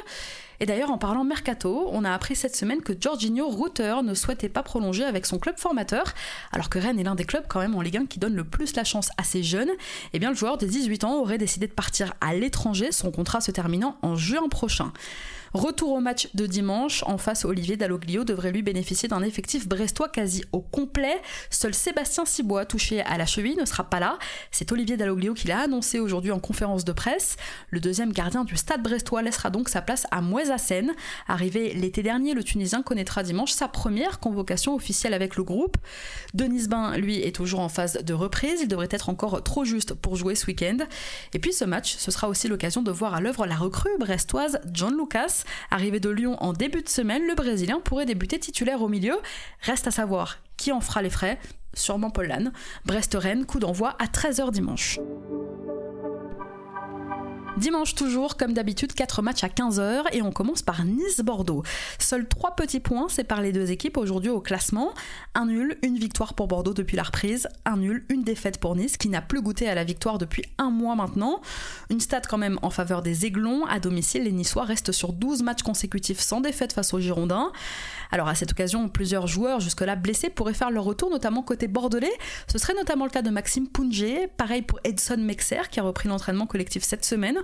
Et 0.60 0.66
d'ailleurs, 0.66 0.90
en 0.90 0.98
parlant 0.98 1.24
mercato, 1.24 1.88
on 1.92 2.04
a 2.04 2.12
appris 2.12 2.36
cette 2.36 2.56
semaine 2.56 2.82
que 2.82 2.92
Jorginho 2.98 3.48
Router 3.48 3.96
ne 4.02 4.14
souhaitait 4.14 4.48
pas 4.48 4.62
prolonger 4.62 5.04
avec 5.04 5.26
son 5.26 5.38
club 5.38 5.56
formateur, 5.58 6.14
alors 6.52 6.70
que 6.70 6.78
Rennes 6.78 6.98
est 6.98 7.04
l'un 7.04 7.14
des 7.14 7.24
clubs 7.24 7.44
quand 7.48 7.60
même 7.60 7.74
en 7.74 7.80
Ligue 7.80 7.98
1 7.98 8.06
qui 8.06 8.18
donne 8.18 8.34
le 8.34 8.44
plus 8.44 8.74
la 8.76 8.84
chance 8.84 9.10
à 9.18 9.24
ses 9.24 9.42
jeunes. 9.42 9.70
Et 9.70 9.74
eh 10.14 10.18
bien, 10.18 10.30
le 10.30 10.36
joueur 10.36 10.58
de 10.58 10.66
18 10.66 11.04
ans 11.04 11.20
aurait 11.20 11.38
décidé 11.38 11.66
de 11.66 11.72
partir 11.72 12.14
à 12.20 12.34
l'étranger, 12.34 12.92
son 12.92 13.10
contrat 13.10 13.40
se 13.40 13.50
terminant 13.50 13.98
en 14.02 14.16
juin 14.16 14.48
prochain. 14.48 14.92
Retour 15.56 15.92
au 15.92 16.00
match 16.00 16.28
de 16.34 16.44
dimanche. 16.44 17.02
En 17.06 17.16
face, 17.16 17.46
Olivier 17.46 17.78
Dalloglio 17.78 18.24
devrait 18.24 18.52
lui 18.52 18.60
bénéficier 18.60 19.08
d'un 19.08 19.22
effectif 19.22 19.66
brestois 19.66 20.10
quasi 20.10 20.44
au 20.52 20.60
complet. 20.60 21.18
Seul 21.48 21.72
Sébastien 21.72 22.26
Cibois, 22.26 22.66
touché 22.66 23.00
à 23.00 23.16
la 23.16 23.24
cheville, 23.24 23.56
ne 23.56 23.64
sera 23.64 23.84
pas 23.84 23.98
là. 23.98 24.18
C'est 24.50 24.70
Olivier 24.70 24.98
Dalloglio 24.98 25.32
qui 25.32 25.48
l'a 25.48 25.60
annoncé 25.60 25.98
aujourd'hui 25.98 26.30
en 26.30 26.40
conférence 26.40 26.84
de 26.84 26.92
presse. 26.92 27.38
Le 27.70 27.80
deuxième 27.80 28.12
gardien 28.12 28.44
du 28.44 28.54
stade 28.54 28.82
brestois 28.82 29.22
laissera 29.22 29.48
donc 29.48 29.70
sa 29.70 29.80
place 29.80 30.06
à 30.10 30.20
Moisassen. 30.20 30.92
Arrivé 31.26 31.72
l'été 31.72 32.02
dernier, 32.02 32.34
le 32.34 32.44
Tunisien 32.44 32.82
connaîtra 32.82 33.22
dimanche 33.22 33.52
sa 33.52 33.66
première 33.66 34.20
convocation 34.20 34.74
officielle 34.74 35.14
avec 35.14 35.36
le 35.36 35.42
groupe. 35.42 35.78
Denis 36.34 36.68
Bain, 36.68 36.98
lui, 36.98 37.22
est 37.22 37.34
toujours 37.34 37.60
en 37.60 37.70
phase 37.70 38.04
de 38.04 38.12
reprise. 38.12 38.60
Il 38.60 38.68
devrait 38.68 38.88
être 38.90 39.08
encore 39.08 39.42
trop 39.42 39.64
juste 39.64 39.94
pour 39.94 40.16
jouer 40.16 40.34
ce 40.34 40.44
week-end. 40.48 40.76
Et 41.32 41.38
puis 41.38 41.54
ce 41.54 41.64
match, 41.64 41.96
ce 41.96 42.10
sera 42.10 42.28
aussi 42.28 42.46
l'occasion 42.46 42.82
de 42.82 42.90
voir 42.90 43.14
à 43.14 43.22
l'œuvre 43.22 43.46
la 43.46 43.56
recrue 43.56 43.96
brestoise 43.98 44.60
John 44.70 44.94
Lucas. 44.98 45.44
Arrivé 45.70 46.00
de 46.00 46.10
Lyon 46.10 46.36
en 46.40 46.52
début 46.52 46.82
de 46.82 46.88
semaine, 46.88 47.26
le 47.26 47.34
Brésilien 47.34 47.80
pourrait 47.80 48.06
débuter 48.06 48.38
titulaire 48.38 48.82
au 48.82 48.88
milieu. 48.88 49.16
Reste 49.62 49.86
à 49.86 49.90
savoir 49.90 50.38
qui 50.56 50.72
en 50.72 50.80
fera 50.80 51.02
les 51.02 51.10
frais. 51.10 51.38
Sûrement 51.74 52.10
Paul 52.10 52.26
Lannes. 52.26 52.52
Brest-Rennes, 52.84 53.44
coup 53.44 53.58
d'envoi 53.58 53.96
à 53.98 54.06
13h 54.06 54.50
dimanche. 54.50 54.98
Dimanche 57.56 57.94
toujours, 57.94 58.36
comme 58.36 58.52
d'habitude, 58.52 58.92
4 58.92 59.22
matchs 59.22 59.42
à 59.42 59.48
15h 59.48 60.04
et 60.12 60.20
on 60.20 60.30
commence 60.30 60.60
par 60.60 60.84
Nice-Bordeaux. 60.84 61.62
Seuls 61.98 62.28
3 62.28 62.54
petits 62.54 62.80
points 62.80 63.08
séparent 63.08 63.40
les 63.40 63.52
deux 63.52 63.70
équipes 63.70 63.96
aujourd'hui 63.96 64.28
au 64.28 64.42
classement. 64.42 64.92
Un 65.34 65.46
nul, 65.46 65.78
une 65.82 65.96
victoire 65.96 66.34
pour 66.34 66.48
Bordeaux 66.48 66.74
depuis 66.74 66.98
la 66.98 67.02
reprise, 67.02 67.48
un 67.64 67.78
nul, 67.78 68.04
une 68.10 68.24
défaite 68.24 68.58
pour 68.58 68.76
Nice 68.76 68.98
qui 68.98 69.08
n'a 69.08 69.22
plus 69.22 69.40
goûté 69.40 69.70
à 69.70 69.74
la 69.74 69.84
victoire 69.84 70.18
depuis 70.18 70.44
un 70.58 70.68
mois 70.68 70.96
maintenant. 70.96 71.40
Une 71.88 71.98
stat 72.00 72.20
quand 72.28 72.36
même 72.36 72.58
en 72.60 72.68
faveur 72.68 73.00
des 73.00 73.24
Aiglons. 73.24 73.64
À 73.64 73.80
domicile, 73.80 74.24
les 74.24 74.32
Niçois 74.32 74.64
restent 74.64 74.92
sur 74.92 75.14
12 75.14 75.42
matchs 75.42 75.62
consécutifs 75.62 76.20
sans 76.20 76.42
défaite 76.42 76.74
face 76.74 76.92
aux 76.92 77.00
Girondins. 77.00 77.52
Alors 78.12 78.28
à 78.28 78.34
cette 78.34 78.50
occasion, 78.52 78.86
plusieurs 78.90 79.26
joueurs 79.26 79.60
jusque-là 79.60 79.96
blessés 79.96 80.28
pourraient 80.28 80.52
faire 80.52 80.70
leur 80.70 80.84
retour, 80.84 81.08
notamment 81.08 81.42
côté 81.42 81.68
bordelais. 81.68 82.12
Ce 82.52 82.58
serait 82.58 82.74
notamment 82.74 83.06
le 83.06 83.10
cas 83.10 83.22
de 83.22 83.30
Maxime 83.30 83.66
Punjé, 83.66 84.26
pareil 84.36 84.60
pour 84.60 84.78
Edson 84.84 85.16
Mexer 85.18 85.70
qui 85.70 85.80
a 85.80 85.82
repris 85.82 86.10
l'entraînement 86.10 86.46
collectif 86.46 86.82
cette 86.82 87.06
semaine. 87.06 87.38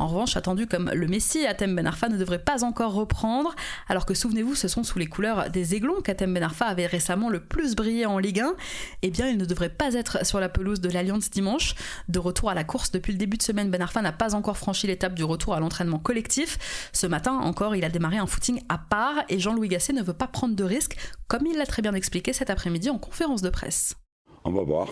En 0.00 0.06
revanche, 0.06 0.34
attendu 0.36 0.66
comme 0.66 0.90
le 0.94 1.06
Messi, 1.08 1.46
Atem 1.46 1.76
Ben 1.76 1.86
Arfa 1.86 2.08
ne 2.08 2.16
devrait 2.16 2.38
pas 2.38 2.64
encore 2.64 2.94
reprendre, 2.94 3.54
alors 3.86 4.06
que 4.06 4.14
souvenez-vous, 4.14 4.54
ce 4.54 4.66
sont 4.66 4.82
sous 4.82 4.98
les 4.98 5.06
couleurs 5.06 5.50
des 5.50 5.74
Aiglons 5.74 6.00
qu'Atem 6.00 6.32
Ben 6.32 6.42
Arfa 6.42 6.64
avait 6.64 6.86
récemment 6.86 7.28
le 7.28 7.40
plus 7.40 7.76
brillé 7.76 8.06
en 8.06 8.18
Ligue 8.18 8.40
1. 8.40 8.54
Eh 9.02 9.10
bien, 9.10 9.28
il 9.28 9.36
ne 9.36 9.44
devrait 9.44 9.68
pas 9.68 9.92
être 9.92 10.24
sur 10.24 10.40
la 10.40 10.48
pelouse 10.48 10.80
de 10.80 10.88
l'Alliance 10.88 11.30
dimanche. 11.30 11.74
De 12.08 12.18
retour 12.18 12.48
à 12.48 12.54
la 12.54 12.64
course 12.64 12.92
depuis 12.92 13.12
le 13.12 13.18
début 13.18 13.36
de 13.36 13.42
semaine, 13.42 13.70
Ben 13.70 13.82
Arfa 13.82 14.00
n'a 14.00 14.12
pas 14.12 14.34
encore 14.34 14.56
franchi 14.56 14.86
l'étape 14.86 15.12
du 15.12 15.22
retour 15.22 15.54
à 15.54 15.60
l'entraînement 15.60 15.98
collectif. 15.98 16.90
Ce 16.94 17.06
matin 17.06 17.34
encore, 17.34 17.76
il 17.76 17.84
a 17.84 17.90
démarré 17.90 18.16
un 18.16 18.26
footing 18.26 18.62
à 18.70 18.78
part 18.78 19.16
et 19.28 19.38
Jean-Louis 19.38 19.68
Gasset 19.68 19.92
ne 19.92 20.02
veut 20.02 20.14
pas 20.14 20.28
prendre 20.28 20.56
de 20.56 20.64
risques, 20.64 20.96
comme 21.28 21.46
il 21.46 21.58
l'a 21.58 21.66
très 21.66 21.82
bien 21.82 21.92
expliqué 21.92 22.32
cet 22.32 22.48
après-midi 22.48 22.88
en 22.88 22.98
conférence 22.98 23.42
de 23.42 23.50
presse. 23.50 23.96
On 24.44 24.52
va 24.52 24.62
voir. 24.62 24.88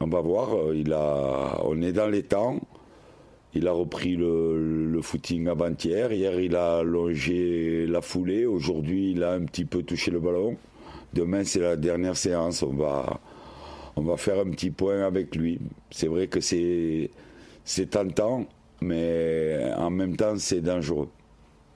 On 0.00 0.06
va 0.06 0.20
voir. 0.22 0.48
Il 0.74 0.94
a... 0.94 1.60
On 1.62 1.82
est 1.82 1.92
dans 1.92 2.08
les 2.08 2.22
temps. 2.22 2.58
Il 3.56 3.68
a 3.68 3.72
repris 3.72 4.16
le, 4.16 5.00
footing 5.00 5.48
avant-hier. 5.48 6.12
Hier, 6.12 6.38
il 6.38 6.54
a 6.56 6.82
longé 6.82 7.86
la 7.86 8.02
foulée. 8.02 8.44
Aujourd'hui, 8.44 9.12
il 9.12 9.22
a 9.22 9.32
un 9.32 9.46
petit 9.46 9.64
peu 9.64 9.82
touché 9.82 10.10
le 10.10 10.20
ballon. 10.20 10.58
Demain, 11.14 11.42
c'est 11.42 11.60
la 11.60 11.76
dernière 11.76 12.18
séance. 12.18 12.62
On 12.62 12.74
va, 12.74 14.16
faire 14.18 14.40
un 14.40 14.50
petit 14.50 14.70
point 14.70 15.06
avec 15.06 15.34
lui. 15.34 15.58
C'est 15.90 16.06
vrai 16.06 16.26
que 16.26 16.40
c'est, 16.40 17.08
c'est 17.64 17.88
tentant, 17.88 18.44
mais 18.82 19.72
en 19.78 19.88
même 19.88 20.16
temps, 20.16 20.34
c'est 20.36 20.60
dangereux. 20.60 21.08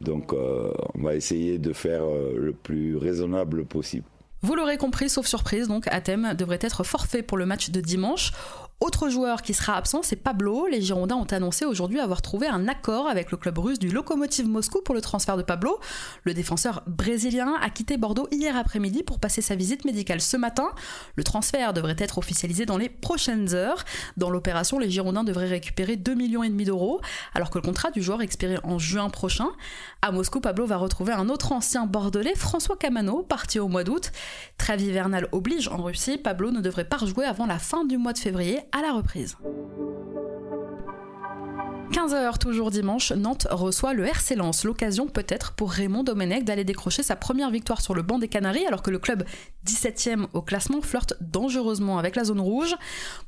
Donc, 0.03 0.35
euh, 0.35 0.73
on 0.95 1.03
va 1.03 1.15
essayer 1.15 1.57
de 1.57 1.73
faire 1.73 2.03
euh, 2.05 2.35
le 2.37 2.53
plus 2.53 2.99
raisonnable 2.99 3.65
possible. 3.65 4.05
Vous 4.43 4.55
l'aurez 4.55 4.79
compris, 4.79 5.11
sauf 5.11 5.27
surprise, 5.27 5.69
donc 5.69 5.87
Athème 5.89 6.33
devrait 6.35 6.59
être 6.63 6.83
forfait 6.83 7.23
pour 7.23 7.37
le 7.37 7.45
match 7.45 7.71
de 7.71 7.83
dimanche. 7.83 8.33
Autre 8.81 9.11
joueur 9.11 9.43
qui 9.43 9.53
sera 9.53 9.77
absent, 9.77 10.03
c'est 10.03 10.17
Pablo. 10.17 10.67
Les 10.67 10.81
Girondins 10.81 11.17
ont 11.17 11.25
annoncé 11.25 11.67
aujourd'hui 11.67 12.01
avoir 12.01 12.23
trouvé 12.23 12.47
un 12.47 12.67
accord 12.67 13.09
avec 13.09 13.31
le 13.31 13.37
club 13.37 13.59
russe 13.59 13.79
du 13.79 13.91
Lokomotiv 13.91 14.49
Moscou 14.49 14.81
pour 14.83 14.95
le 14.95 15.03
transfert 15.03 15.37
de 15.37 15.43
Pablo. 15.43 15.79
Le 16.25 16.33
défenseur 16.33 16.83
brésilien 16.87 17.53
a 17.61 17.69
quitté 17.69 17.99
Bordeaux 17.99 18.27
hier 18.31 18.57
après-midi 18.57 19.03
pour 19.03 19.19
passer 19.19 19.43
sa 19.43 19.55
visite 19.55 19.85
médicale 19.85 20.23
ce 20.23 20.39
matin. 20.39 20.71
Le 21.17 21.25
transfert 21.25 21.75
devrait 21.75 21.97
être 21.99 22.17
officialisé 22.17 22.65
dans 22.65 22.79
les 22.79 22.89
prochaines 22.89 23.55
heures. 23.55 23.85
Dans 24.17 24.31
l'opération, 24.31 24.79
les 24.79 24.89
Girondins 24.89 25.25
devraient 25.25 25.49
récupérer 25.49 25.97
2,5 25.97 26.15
millions 26.15 26.49
d'euros, 26.65 27.03
alors 27.35 27.51
que 27.51 27.59
le 27.59 27.63
contrat 27.63 27.91
du 27.91 28.03
joueur 28.03 28.23
expirait 28.23 28.61
en 28.65 28.79
juin 28.79 29.11
prochain. 29.11 29.49
À 30.01 30.11
Moscou, 30.11 30.41
Pablo 30.41 30.65
va 30.65 30.79
retrouver 30.79 31.13
un 31.13 31.29
autre 31.29 31.53
ancien 31.53 31.85
bordelais, 31.85 32.35
François 32.35 32.77
Camano, 32.79 33.23
parti 33.25 33.59
au 33.59 33.69
mois 33.69 33.85
d'août. 33.85 34.11
Trêve 34.71 34.83
hivernale 34.83 35.27
oblige 35.33 35.67
en 35.67 35.83
Russie, 35.83 36.17
Pablo 36.17 36.53
ne 36.53 36.61
devrait 36.61 36.85
pas 36.85 36.99
rejouer 36.99 37.25
avant 37.25 37.45
la 37.45 37.59
fin 37.59 37.85
du 37.85 37.99
mois 37.99 38.13
de 38.13 38.19
février 38.19 38.61
à 38.71 38.83
la 38.83 38.93
reprise. 38.93 39.37
15h 41.91 42.39
toujours 42.39 42.71
dimanche, 42.71 43.11
Nantes 43.11 43.49
reçoit 43.51 43.95
le 43.95 44.07
RC 44.07 44.37
Lens. 44.37 44.63
L'occasion 44.63 45.09
peut-être 45.09 45.55
pour 45.55 45.73
Raymond 45.73 46.05
Domenech 46.05 46.45
d'aller 46.45 46.63
décrocher 46.63 47.03
sa 47.03 47.17
première 47.17 47.51
victoire 47.51 47.81
sur 47.81 47.95
le 47.95 48.03
banc 48.03 48.21
des 48.21 48.29
Canaries 48.29 48.65
alors 48.65 48.83
que 48.83 48.93
le 48.93 49.01
club 49.01 49.25
17e 49.67 50.27
au 50.33 50.41
classement 50.41 50.83
flirte 50.83 51.15
dangereusement 51.21 51.99
avec 51.99 52.15
la 52.15 52.23
zone 52.23 52.39
rouge. 52.39 52.77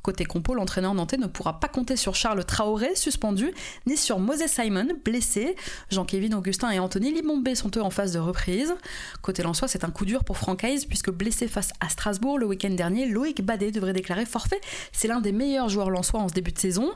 Côté 0.03 0.25
compo, 0.25 0.55
l'entraîneur 0.55 0.95
nantais 0.95 1.17
ne 1.17 1.27
pourra 1.27 1.59
pas 1.59 1.67
compter 1.67 1.97
sur 1.97 2.15
Charles 2.15 2.45
Traoré, 2.45 2.95
suspendu, 2.95 3.53
ni 3.87 3.97
sur 3.97 4.21
Moses 4.21 4.47
Simon, 4.47 4.87
blessé. 5.05 5.57
Jean-Kévin 5.91 6.37
Augustin 6.37 6.71
et 6.71 6.79
Anthony 6.79 7.13
Libombé 7.13 7.57
sont 7.57 7.71
eux 7.77 7.83
en 7.83 7.91
phase 7.91 8.13
de 8.13 8.21
reprise. 8.21 8.77
Côté 9.23 9.43
Lensois, 9.43 9.67
c'est 9.67 9.83
un 9.83 9.91
coup 9.91 10.05
dur 10.05 10.23
pour 10.23 10.39
Francaise 10.39 10.85
puisque 10.85 11.11
blessé 11.11 11.49
face 11.49 11.73
à 11.81 11.89
Strasbourg 11.89 12.39
le 12.39 12.47
week-end 12.47 12.71
dernier, 12.71 13.07
Loïc 13.07 13.45
Badet 13.45 13.73
devrait 13.73 13.93
déclarer 13.93 14.25
forfait. 14.25 14.61
C'est 14.93 15.09
l'un 15.09 15.21
des 15.21 15.33
meilleurs 15.33 15.69
joueurs 15.69 15.91
lensois 15.91 16.21
en 16.21 16.29
ce 16.29 16.35
début 16.35 16.53
de 16.53 16.59
saison. 16.61 16.93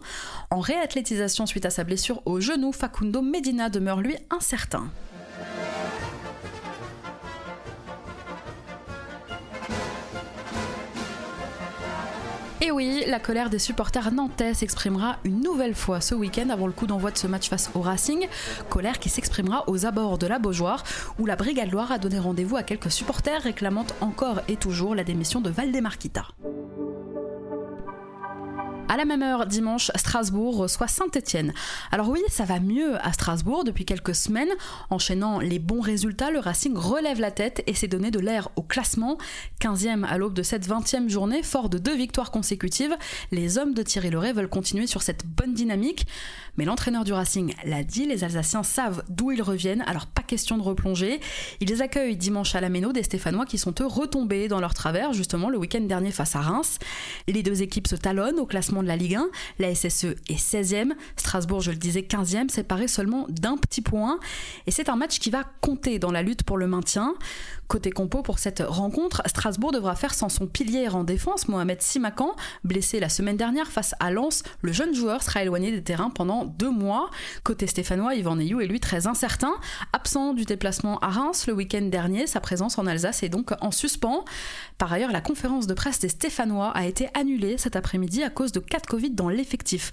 En 0.51 0.61
réathlétisation 0.61 1.45
suite 1.57 1.65
à 1.65 1.71
sa 1.71 1.85
blessure 1.85 2.21
au 2.27 2.39
genou, 2.39 2.71
Facundo 2.71 3.23
Medina 3.23 3.71
demeure 3.71 4.03
lui 4.03 4.15
incertain. 4.29 4.91
Et 12.61 12.71
oui, 12.71 13.05
la 13.07 13.19
colère 13.19 13.49
des 13.49 13.59
supporters 13.59 14.13
nantais 14.13 14.53
s'exprimera 14.53 15.17
une 15.25 15.41
nouvelle 15.41 15.75
fois 15.75 16.03
ce 16.03 16.15
week-end 16.15 16.51
avant 16.51 16.67
le 16.67 16.75
coup 16.75 16.87
d'envoi 16.87 17.11
de 17.11 17.17
ce 17.17 17.27
match 17.27 17.49
face 17.49 17.71
au 17.75 17.81
Racing. 17.81 18.29
Colère 18.69 18.99
qui 18.99 19.09
s'exprimera 19.09 19.65
aux 19.67 19.87
abords 19.87 20.19
de 20.19 20.27
la 20.27 20.39
Beaujoire, 20.39 20.85
où 21.19 21.25
la 21.25 21.37
Brigade 21.37 21.71
Loire 21.71 21.91
a 21.91 21.97
donné 21.97 22.19
rendez-vous 22.19 22.59
à 22.59 22.65
quelques 22.65 22.91
supporters 22.91 23.41
réclamant 23.41 23.87
encore 24.03 24.43
et 24.49 24.57
toujours 24.57 24.95
la 24.95 25.05
démission 25.05 25.41
de 25.41 25.49
Valdemarquita. 25.49 26.27
À 28.89 28.97
la 28.97 29.05
même 29.05 29.23
heure, 29.23 29.47
dimanche, 29.47 29.91
Strasbourg 29.97 30.59
reçoit 30.59 30.87
Saint-Etienne. 30.87 31.53
Alors 31.91 32.09
oui, 32.09 32.21
ça 32.29 32.45
va 32.45 32.61
mieux 32.61 33.05
à 33.05 33.13
Strasbourg 33.13 33.65
depuis 33.65 33.85
quelques 33.85 34.15
semaines. 34.15 34.49
Enchaînant 34.91 35.41
les 35.41 35.59
bons 35.59 35.81
résultats, 35.81 36.31
le 36.31 36.39
Racing 36.39 36.77
relève 36.77 37.19
la 37.19 37.33
tête 37.33 37.65
et 37.67 37.75
s'est 37.75 37.89
donné 37.89 38.13
de 38.13 38.21
l'air 38.21 38.49
au 38.55 38.63
classement. 38.63 39.19
15e 39.61 40.05
à 40.05 40.19
l'aube 40.19 40.35
de 40.35 40.45
cette 40.45 40.69
20e 40.69 41.09
journée, 41.09 41.43
fort 41.43 41.69
de 41.69 41.79
deux 41.79 41.97
victoires 41.97 42.31
consécutives, 42.31 42.97
les 43.33 43.59
hommes 43.59 43.75
de 43.75 43.83
Thierry 43.83 44.11
Leray 44.11 44.33
veulent 44.33 44.49
continuer 44.49 44.87
sur 44.87 45.03
cette 45.03 45.27
bonne 45.27 45.53
dynamique. 45.53 46.07
Mais 46.57 46.65
l'entraîneur 46.65 47.03
du 47.03 47.13
Racing 47.13 47.55
l'a 47.65 47.83
dit, 47.83 48.07
les 48.07 48.23
Alsaciens 48.23 48.63
savent 48.63 49.03
d'où 49.09 49.33
ils 49.33 49.43
reviennent, 49.43 49.83
alors 49.89 50.07
pas 50.07 50.23
question 50.23 50.57
de 50.57 50.63
replonger. 50.63 51.21
Ils 51.61 51.83
accueillent 51.83 52.17
dimanche 52.17 52.55
à 52.55 52.61
la 52.61 52.69
Méno 52.69 52.93
des 52.93 53.03
Stéphanois 53.03 53.47
qui 53.47 53.59
sont 53.59 53.75
eux 53.81 53.87
retombés 53.87 54.49
dans 54.49 54.61
leur 54.61 54.75
travers, 54.75 55.13
justement 55.13 55.51
le 55.51 55.59
week-end 55.59 55.81
dernier 55.81 56.13
face 56.13 56.37
à 56.37 56.41
Reims. 56.41 56.79
Les 57.27 57.43
deux 57.43 57.63
équipes 57.63 57.89
se 57.89 57.97
talonnent 57.97 58.39
au 58.39 58.47
classement 58.47 58.76
de 58.83 58.89
la 58.89 58.97
Ligue 58.97 59.17
1. 59.17 59.29
La 59.59 59.75
SSE 59.75 60.15
est 60.29 60.39
16e, 60.39 60.93
Strasbourg, 61.17 61.61
je 61.61 61.71
le 61.71 61.77
disais, 61.77 62.01
15e, 62.01 62.49
séparé 62.49 62.89
seulement 62.89 63.27
d'un 63.29 63.57
petit 63.57 63.83
point. 63.83 64.19
Et 64.67 64.71
c'est 64.71 64.89
un 64.89 64.97
match 64.97 65.19
qui 65.19 65.31
va 65.31 65.45
compter 65.61 65.99
dans 65.99 66.11
la 66.11 66.23
lutte 66.23 66.43
pour 66.43 66.59
le 66.59 66.67
maintien. 66.67 67.15
Côté 67.69 67.91
compo, 67.91 68.23
pour 68.23 68.39
cette 68.39 68.63
rencontre, 68.67 69.23
Strasbourg 69.27 69.73
devra 69.73 69.97
faire 69.97 70.15
sans 70.15 70.29
son 70.29 70.47
pilier 70.47 70.89
en 70.89 71.03
défense, 71.03 71.49
Mohamed 71.49 71.83
Simakan, 71.83 72.37
blessé 72.63 73.01
la 73.01 73.09
semaine 73.09 73.37
dernière 73.37 73.67
face 73.67 73.95
à 73.99 74.13
Lens. 74.13 74.45
Le 74.63 74.73
jeune 74.73 74.95
joueur 74.95 75.23
sera 75.23 75.43
éloigné 75.43 75.73
des 75.73 75.83
terrains 75.83 76.11
pendant 76.11 76.45
deux 76.45 76.71
mois. 76.71 77.11
Côté 77.43 77.67
stéphanois, 77.67 78.15
Yvan 78.15 78.37
Neyou 78.37 78.61
est 78.61 78.67
lui 78.67 78.79
très 78.79 79.09
incertain. 79.09 79.53
Absent 79.93 80.35
du 80.35 80.45
déplacement 80.45 81.01
à 81.01 81.09
Reims 81.09 81.47
le 81.49 81.55
week-end 81.55 81.83
dernier, 81.83 82.29
sa 82.29 82.41
présence 82.41 82.79
en 82.79 82.87
Alsace 82.87 83.25
est 83.25 83.29
donc 83.29 83.53
en 83.61 83.73
suspens. 83.73 84.25
Par 84.79 84.93
ailleurs, 84.93 85.11
la 85.11 85.21
conférence 85.21 85.67
de 85.67 85.75
presse 85.75 85.99
des 85.99 86.09
Stéphanois 86.09 86.71
a 86.71 86.87
été 86.87 87.09
annulée 87.15 87.59
cet 87.59 87.75
après-midi 87.75 88.23
à 88.23 88.31
cause 88.31 88.53
de 88.53 88.61
cas 88.61 88.79
Covid 88.87 89.11
dans 89.11 89.29
l'effectif. 89.29 89.91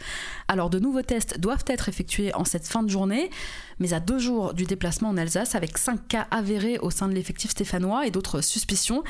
Alors 0.47 0.69
de 0.69 0.77
nouveaux 0.77 1.01
tests 1.01 1.39
doivent 1.39 1.65
être 1.67 1.89
effectués 1.89 2.33
en 2.35 2.45
cette 2.45 2.67
fin 2.67 2.83
de 2.83 2.89
journée, 2.89 3.31
mais 3.79 3.93
à 3.93 3.99
deux 3.99 4.19
jours 4.19 4.53
du 4.53 4.65
déplacement 4.65 5.09
en 5.09 5.17
Alsace, 5.17 5.55
avec 5.55 5.77
cinq 5.77 6.07
cas 6.07 6.27
avérés 6.31 6.77
au 6.79 6.89
sein 6.89 7.07
de 7.07 7.13
l'effectif 7.13 7.51
stéphanois 7.51 8.07
et 8.07 8.11
d'autres 8.11 8.41
suspicions, 8.41 9.03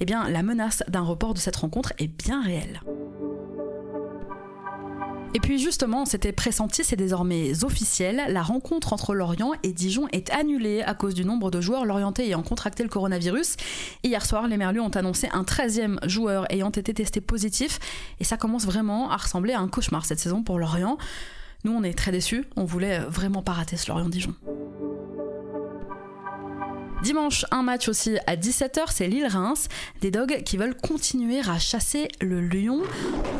eh 0.00 0.04
bien 0.04 0.28
la 0.28 0.42
menace 0.42 0.82
d'un 0.88 1.02
report 1.02 1.34
de 1.34 1.38
cette 1.38 1.56
rencontre 1.56 1.92
est 1.98 2.08
bien 2.08 2.42
réelle. 2.42 2.80
Et 5.34 5.40
puis 5.40 5.58
justement, 5.58 6.04
c'était 6.04 6.32
pressenti, 6.32 6.84
c'est 6.84 6.96
désormais 6.96 7.64
officiel. 7.64 8.22
La 8.28 8.42
rencontre 8.42 8.92
entre 8.92 9.14
Lorient 9.14 9.52
et 9.62 9.72
Dijon 9.72 10.06
est 10.12 10.30
annulée 10.30 10.82
à 10.82 10.92
cause 10.92 11.14
du 11.14 11.24
nombre 11.24 11.50
de 11.50 11.58
joueurs 11.60 11.86
lorientais 11.86 12.26
ayant 12.26 12.42
contracté 12.42 12.82
le 12.82 12.90
coronavirus. 12.90 13.56
Hier 14.04 14.24
soir, 14.26 14.46
les 14.46 14.58
Merlus 14.58 14.80
ont 14.80 14.90
annoncé 14.90 15.30
un 15.32 15.42
13e 15.42 16.06
joueur 16.06 16.44
ayant 16.52 16.70
été 16.70 16.92
testé 16.92 17.22
positif. 17.22 17.78
Et 18.20 18.24
ça 18.24 18.36
commence 18.36 18.66
vraiment 18.66 19.10
à 19.10 19.16
ressembler 19.16 19.54
à 19.54 19.60
un 19.60 19.68
cauchemar 19.68 20.04
cette 20.04 20.18
saison 20.18 20.42
pour 20.42 20.58
Lorient. 20.58 20.98
Nous, 21.64 21.72
on 21.72 21.82
est 21.82 21.96
très 21.96 22.10
déçus. 22.12 22.44
On 22.56 22.64
voulait 22.64 22.98
vraiment 22.98 23.42
pas 23.42 23.52
rater 23.52 23.76
ce 23.76 23.88
Lorient-Dijon. 23.88 24.34
Dimanche, 27.02 27.44
un 27.50 27.64
match 27.64 27.88
aussi 27.88 28.16
à 28.28 28.36
17h, 28.36 28.84
c'est 28.90 29.08
Lille-Reims. 29.08 29.66
Des 30.02 30.12
dogs 30.12 30.44
qui 30.44 30.56
veulent 30.56 30.76
continuer 30.76 31.40
à 31.40 31.58
chasser 31.58 32.06
le 32.20 32.40
Lyon 32.40 32.82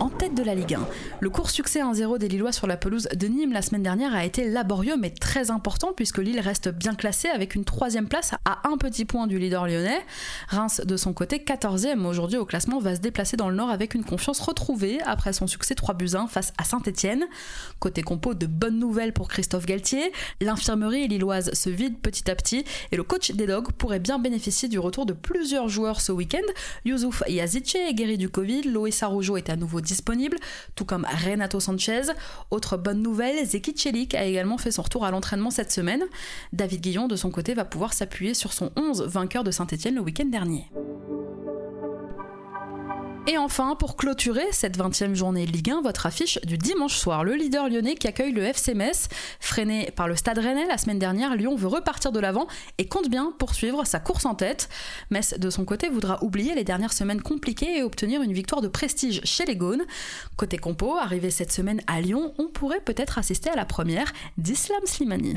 en 0.00 0.08
tête 0.08 0.34
de 0.34 0.42
la 0.42 0.56
Ligue 0.56 0.74
1. 0.74 0.80
Le 1.20 1.30
court 1.30 1.48
succès 1.48 1.80
1-0 1.80 2.18
des 2.18 2.26
Lillois 2.26 2.50
sur 2.50 2.66
la 2.66 2.76
pelouse 2.76 3.06
de 3.14 3.26
Nîmes 3.28 3.52
la 3.52 3.62
semaine 3.62 3.84
dernière 3.84 4.16
a 4.16 4.24
été 4.24 4.50
laborieux 4.50 4.96
mais 4.98 5.10
très 5.10 5.52
important 5.52 5.92
puisque 5.94 6.18
Lille 6.18 6.40
reste 6.40 6.70
bien 6.70 6.96
classé 6.96 7.28
avec 7.28 7.54
une 7.54 7.64
troisième 7.64 8.08
place 8.08 8.32
à 8.44 8.68
un 8.68 8.76
petit 8.78 9.04
point 9.04 9.28
du 9.28 9.38
leader 9.38 9.68
lyonnais. 9.68 10.00
Reims, 10.48 10.80
de 10.84 10.96
son 10.96 11.12
côté, 11.12 11.38
14e 11.38 12.04
aujourd'hui 12.04 12.38
au 12.38 12.44
classement, 12.44 12.80
va 12.80 12.96
se 12.96 13.00
déplacer 13.00 13.36
dans 13.36 13.48
le 13.48 13.54
Nord 13.54 13.70
avec 13.70 13.94
une 13.94 14.04
confiance 14.04 14.40
retrouvée 14.40 14.98
après 15.02 15.32
son 15.32 15.46
succès 15.46 15.76
3 15.76 15.94
buts 15.94 16.14
1 16.14 16.26
face 16.26 16.52
à 16.58 16.64
Saint-Etienne. 16.64 17.26
Côté 17.78 18.02
compo, 18.02 18.34
de 18.34 18.46
bonnes 18.46 18.80
nouvelles 18.80 19.12
pour 19.12 19.28
Christophe 19.28 19.66
Galtier. 19.66 20.10
L'infirmerie 20.40 21.06
lilloise 21.06 21.52
se 21.52 21.70
vide 21.70 22.00
petit 22.00 22.28
à 22.28 22.34
petit 22.34 22.64
et 22.90 22.96
le 22.96 23.04
coach 23.04 23.30
des 23.30 23.51
pourrait 23.60 23.98
bien 23.98 24.18
bénéficier 24.18 24.68
du 24.68 24.78
retour 24.78 25.06
de 25.06 25.12
plusieurs 25.12 25.68
joueurs 25.68 26.00
ce 26.00 26.12
week-end. 26.12 26.38
Youssouf 26.84 27.22
Yazice 27.28 27.74
est 27.74 27.94
guéri 27.94 28.18
du 28.18 28.28
Covid, 28.28 28.62
Loïs 28.62 29.02
Aroujo 29.02 29.36
est 29.36 29.50
à 29.50 29.56
nouveau 29.56 29.80
disponible, 29.80 30.38
tout 30.74 30.84
comme 30.84 31.06
Renato 31.24 31.60
Sanchez. 31.60 32.02
Autre 32.50 32.76
bonne 32.76 33.02
nouvelle, 33.02 33.44
Zeki 33.46 33.74
Celik 33.76 34.14
a 34.14 34.24
également 34.24 34.58
fait 34.58 34.70
son 34.70 34.82
retour 34.82 35.04
à 35.04 35.10
l'entraînement 35.10 35.50
cette 35.50 35.72
semaine. 35.72 36.02
David 36.52 36.80
Guillon, 36.80 37.08
de 37.08 37.16
son 37.16 37.30
côté, 37.30 37.54
va 37.54 37.64
pouvoir 37.64 37.92
s'appuyer 37.92 38.34
sur 38.34 38.52
son 38.52 38.70
11 38.76 39.02
vainqueur 39.02 39.44
de 39.44 39.50
Saint-Etienne 39.50 39.96
le 39.96 40.00
week-end 40.00 40.26
dernier. 40.26 40.70
Et 43.28 43.38
enfin, 43.38 43.76
pour 43.76 43.96
clôturer 43.96 44.46
cette 44.50 44.76
20e 44.76 45.14
journée 45.14 45.46
Ligue 45.46 45.70
1, 45.70 45.82
votre 45.82 46.06
affiche 46.06 46.40
du 46.42 46.58
dimanche 46.58 46.96
soir. 46.96 47.22
Le 47.22 47.34
leader 47.34 47.68
lyonnais 47.68 47.94
qui 47.94 48.08
accueille 48.08 48.32
le 48.32 48.42
FC 48.42 48.74
Metz. 48.74 49.08
Freiné 49.38 49.92
par 49.94 50.08
le 50.08 50.16
Stade 50.16 50.38
Rennais 50.38 50.66
la 50.66 50.76
semaine 50.76 50.98
dernière, 50.98 51.36
Lyon 51.36 51.54
veut 51.54 51.68
repartir 51.68 52.10
de 52.10 52.18
l'avant 52.18 52.48
et 52.78 52.88
compte 52.88 53.08
bien 53.08 53.32
poursuivre 53.38 53.84
sa 53.86 54.00
course 54.00 54.26
en 54.26 54.34
tête. 54.34 54.68
Metz, 55.10 55.38
de 55.38 55.50
son 55.50 55.64
côté, 55.64 55.88
voudra 55.88 56.22
oublier 56.24 56.56
les 56.56 56.64
dernières 56.64 56.92
semaines 56.92 57.22
compliquées 57.22 57.78
et 57.78 57.84
obtenir 57.84 58.22
une 58.22 58.32
victoire 58.32 58.60
de 58.60 58.66
prestige 58.66 59.20
chez 59.22 59.44
les 59.44 59.54
Gaunes. 59.54 59.84
Côté 60.36 60.58
compo, 60.58 60.96
arrivé 60.96 61.30
cette 61.30 61.52
semaine 61.52 61.80
à 61.86 62.00
Lyon, 62.00 62.34
on 62.38 62.48
pourrait 62.48 62.80
peut-être 62.80 63.18
assister 63.18 63.50
à 63.50 63.56
la 63.56 63.64
première 63.64 64.12
d'Islam 64.36 64.80
Slimani. 64.84 65.34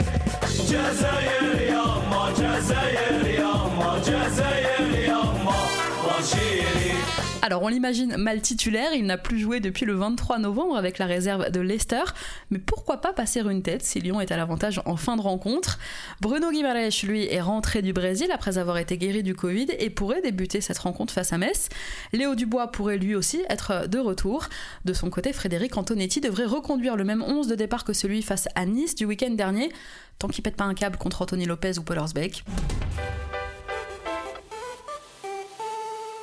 Alors 7.41 7.61
on 7.61 7.67
l'imagine 7.67 8.17
mal 8.17 8.41
titulaire, 8.41 8.93
il 8.95 9.05
n'a 9.05 9.17
plus 9.17 9.37
joué 9.39 9.59
depuis 9.59 9.85
le 9.85 9.93
23 9.93 10.39
novembre 10.39 10.75
avec 10.77 10.97
la 10.97 11.05
réserve 11.05 11.51
de 11.51 11.59
Leicester, 11.59 12.03
mais 12.49 12.57
pourquoi 12.57 13.01
pas 13.01 13.13
passer 13.13 13.41
une 13.41 13.61
tête 13.61 13.83
si 13.83 13.99
Lyon 13.99 14.19
est 14.19 14.31
à 14.31 14.37
l'avantage 14.37 14.81
en 14.85 14.95
fin 14.95 15.15
de 15.15 15.21
rencontre? 15.21 15.77
Bruno 16.21 16.49
Guimaraes, 16.51 17.03
lui, 17.03 17.25
est 17.25 17.41
rentré 17.41 17.83
du 17.83 17.93
Brésil 17.93 18.31
après 18.31 18.57
avoir 18.57 18.79
été 18.79 18.97
guéri 18.97 19.21
du 19.21 19.35
Covid 19.35 19.67
et 19.77 19.91
pourrait 19.91 20.21
débuter 20.21 20.59
cette 20.59 20.79
rencontre 20.79 21.13
face 21.13 21.33
à 21.33 21.37
Metz. 21.37 21.69
Léo 22.13 22.33
Dubois 22.33 22.71
pourrait 22.71 22.97
lui 22.97 23.13
aussi 23.13 23.43
être 23.49 23.87
de 23.87 23.99
retour. 23.99 24.47
De 24.85 24.93
son 24.93 25.11
côté, 25.11 25.31
Frédéric 25.31 25.77
Antonetti 25.77 26.21
devrait 26.21 26.45
reconduire 26.45 26.95
le 26.95 27.03
même 27.03 27.21
11 27.21 27.47
de 27.47 27.55
départ 27.55 27.83
que 27.83 27.93
celui 27.93 28.23
face 28.23 28.47
à 28.55 28.65
Nice 28.65 28.95
du 28.95 29.05
week-end 29.05 29.31
dernier, 29.31 29.71
tant 30.17 30.29
qu'il 30.29 30.43
pète 30.43 30.55
pas 30.55 30.63
un 30.63 30.73
câble 30.73 30.97
contre 30.97 31.21
Anthony 31.21 31.45
Lopez 31.45 31.77
ou 31.77 31.83
Paul 31.83 31.99
Horsbeck. 31.99 32.43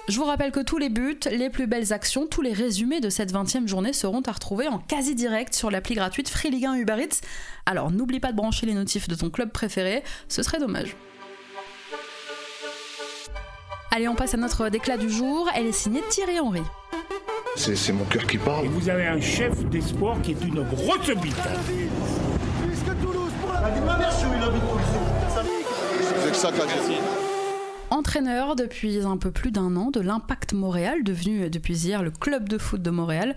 Je 0.08 0.18
vous 0.18 0.24
rappelle 0.24 0.50
que 0.50 0.60
tous 0.60 0.78
les 0.78 0.88
buts, 0.88 1.20
les 1.30 1.48
plus 1.48 1.68
belles 1.68 1.92
actions, 1.92 2.26
tous 2.26 2.42
les 2.42 2.52
résumés 2.52 3.00
de 3.00 3.08
cette 3.08 3.32
20e 3.32 3.68
journée 3.68 3.92
seront 3.92 4.20
à 4.22 4.32
retrouver 4.32 4.66
en 4.66 4.78
quasi 4.78 5.14
direct 5.14 5.54
sur 5.54 5.70
l'appli 5.70 5.94
gratuite 5.94 6.28
Free 6.28 6.50
Ligue 6.50 6.66
1 6.66 6.74
Uber 6.74 6.96
Eats. 6.98 7.20
Alors 7.66 7.92
n'oublie 7.92 8.18
pas 8.18 8.32
de 8.32 8.36
brancher 8.36 8.66
les 8.66 8.74
notifs 8.74 9.06
de 9.06 9.14
ton 9.14 9.30
club 9.30 9.50
préféré, 9.50 10.02
ce 10.28 10.42
serait 10.42 10.58
dommage. 10.58 10.96
Allez, 13.94 14.08
on 14.08 14.16
passe 14.16 14.34
à 14.34 14.38
notre 14.38 14.70
déclat 14.70 14.96
du 14.96 15.08
jour. 15.08 15.48
Elle 15.54 15.66
est 15.66 15.72
signée 15.72 16.02
Thierry 16.10 16.40
Henry. 16.40 16.62
C'est 17.56 17.92
mon 17.92 18.04
cœur 18.06 18.26
qui 18.26 18.38
parle. 18.38 18.64
Et 18.64 18.68
vous 18.68 18.88
avez 18.88 19.06
un 19.06 19.20
chef 19.20 19.64
d'espoir 19.66 20.20
qui 20.22 20.32
est 20.32 20.42
une 20.42 20.62
grosse 20.62 21.10
bite. 21.10 21.36
C'est 26.24 26.30
que 26.30 26.36
ça 26.36 26.50
qu'a 26.50 26.64
dit. 26.64 27.21
Entraîneur 27.92 28.56
depuis 28.56 29.00
un 29.00 29.18
peu 29.18 29.30
plus 29.30 29.50
d'un 29.50 29.76
an 29.76 29.90
de 29.90 30.00
l'Impact 30.00 30.54
Montréal, 30.54 31.04
devenu 31.04 31.50
depuis 31.50 31.76
hier 31.84 32.02
le 32.02 32.10
club 32.10 32.48
de 32.48 32.56
foot 32.56 32.80
de 32.80 32.88
Montréal, 32.88 33.36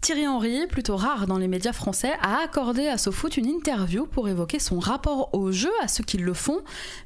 Thierry 0.00 0.28
Henry, 0.28 0.68
plutôt 0.68 0.94
rare 0.94 1.26
dans 1.26 1.38
les 1.38 1.48
médias 1.48 1.72
français, 1.72 2.12
a 2.22 2.38
accordé 2.40 2.86
à 2.86 2.98
SoFoot 2.98 3.36
une 3.36 3.46
interview 3.46 4.06
pour 4.06 4.28
évoquer 4.28 4.60
son 4.60 4.78
rapport 4.78 5.34
au 5.34 5.50
jeu, 5.50 5.72
à 5.82 5.88
ceux 5.88 6.04
qui 6.04 6.18
le 6.18 6.34
font, 6.34 6.60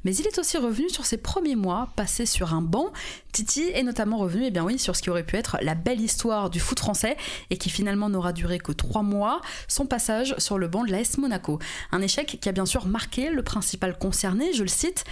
mais 0.05 0.15
il 0.15 0.27
est 0.27 0.39
aussi 0.39 0.59
revenu 0.59 0.91
sur 0.91 1.07
ses 1.07 1.17
premiers 1.17 1.57
mois 1.57 1.89
passés 1.97 2.27
sur 2.27 2.53
un 2.53 2.61
banc. 2.61 2.93
Titi 3.33 3.63
est 3.73 3.83
notamment 3.83 4.19
revenu, 4.19 4.45
eh 4.45 4.51
bien 4.51 4.65
oui, 4.65 4.79
sur 4.79 4.95
ce 4.95 5.01
qui 5.01 5.09
aurait 5.09 5.25
pu 5.25 5.37
être 5.37 5.57
la 5.63 5.75
belle 5.75 6.03
histoire 6.03 6.51
du 6.51 6.61
foot 6.61 6.81
français 6.81 7.17
et 7.49 7.57
qui 7.57 7.71
finalement 7.71 8.11
n'aura 8.11 8.35
duré 8.35 8.59
que 8.59 8.73
trois 8.73 9.03
mois, 9.03 9.41
son 9.69 9.87
passage 9.87 10.35
sur 10.37 10.59
le 10.59 10.69
banc 10.69 10.85
de 10.85 10.91
l'AS 10.93 11.17
Monaco. 11.17 11.61
Un 11.93 12.03
échec 12.03 12.37
qui 12.43 12.49
a 12.51 12.53
bien 12.53 12.67
sûr 12.67 12.85
marqué 12.85 13.31
le 13.31 13.43
principal 13.43 13.97
concerné, 13.97 14.53
je 14.53 14.65
le 14.65 14.69
cite. 14.69 15.07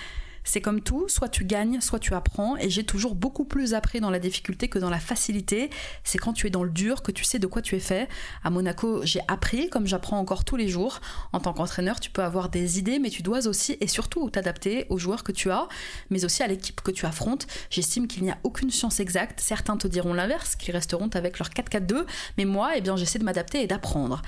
C'est 0.48 0.62
comme 0.62 0.80
tout, 0.80 1.10
soit 1.10 1.28
tu 1.28 1.44
gagnes, 1.44 1.82
soit 1.82 1.98
tu 1.98 2.14
apprends, 2.14 2.56
et 2.56 2.70
j'ai 2.70 2.82
toujours 2.82 3.14
beaucoup 3.14 3.44
plus 3.44 3.74
appris 3.74 4.00
dans 4.00 4.08
la 4.08 4.18
difficulté 4.18 4.68
que 4.68 4.78
dans 4.78 4.88
la 4.88 4.98
facilité. 4.98 5.68
C'est 6.04 6.16
quand 6.16 6.32
tu 6.32 6.46
es 6.46 6.50
dans 6.50 6.64
le 6.64 6.70
dur 6.70 7.02
que 7.02 7.12
tu 7.12 7.22
sais 7.22 7.38
de 7.38 7.46
quoi 7.46 7.60
tu 7.60 7.76
es 7.76 7.80
fait. 7.80 8.08
À 8.42 8.48
Monaco, 8.48 9.04
j'ai 9.04 9.20
appris, 9.28 9.68
comme 9.68 9.86
j'apprends 9.86 10.18
encore 10.18 10.46
tous 10.46 10.56
les 10.56 10.66
jours. 10.66 11.00
En 11.34 11.40
tant 11.40 11.52
qu'entraîneur, 11.52 12.00
tu 12.00 12.08
peux 12.08 12.22
avoir 12.22 12.48
des 12.48 12.78
idées, 12.78 12.98
mais 12.98 13.10
tu 13.10 13.22
dois 13.22 13.46
aussi 13.46 13.76
et 13.82 13.86
surtout 13.88 14.30
t'adapter 14.30 14.86
aux 14.88 14.96
joueurs 14.96 15.22
que 15.22 15.32
tu 15.32 15.50
as, 15.50 15.68
mais 16.08 16.24
aussi 16.24 16.42
à 16.42 16.46
l'équipe 16.46 16.80
que 16.80 16.92
tu 16.92 17.04
affrontes. 17.04 17.46
J'estime 17.68 18.08
qu'il 18.08 18.22
n'y 18.22 18.30
a 18.30 18.38
aucune 18.42 18.70
science 18.70 19.00
exacte. 19.00 19.40
Certains 19.40 19.76
te 19.76 19.86
diront 19.86 20.14
l'inverse, 20.14 20.56
qu'ils 20.56 20.74
resteront 20.74 21.10
avec 21.12 21.38
leur 21.38 21.50
4-4-2, 21.50 22.06
mais 22.38 22.46
moi, 22.46 22.70
eh 22.74 22.80
bien, 22.80 22.96
j'essaie 22.96 23.18
de 23.18 23.24
m'adapter 23.24 23.62
et 23.62 23.66
d'apprendre. 23.66 24.22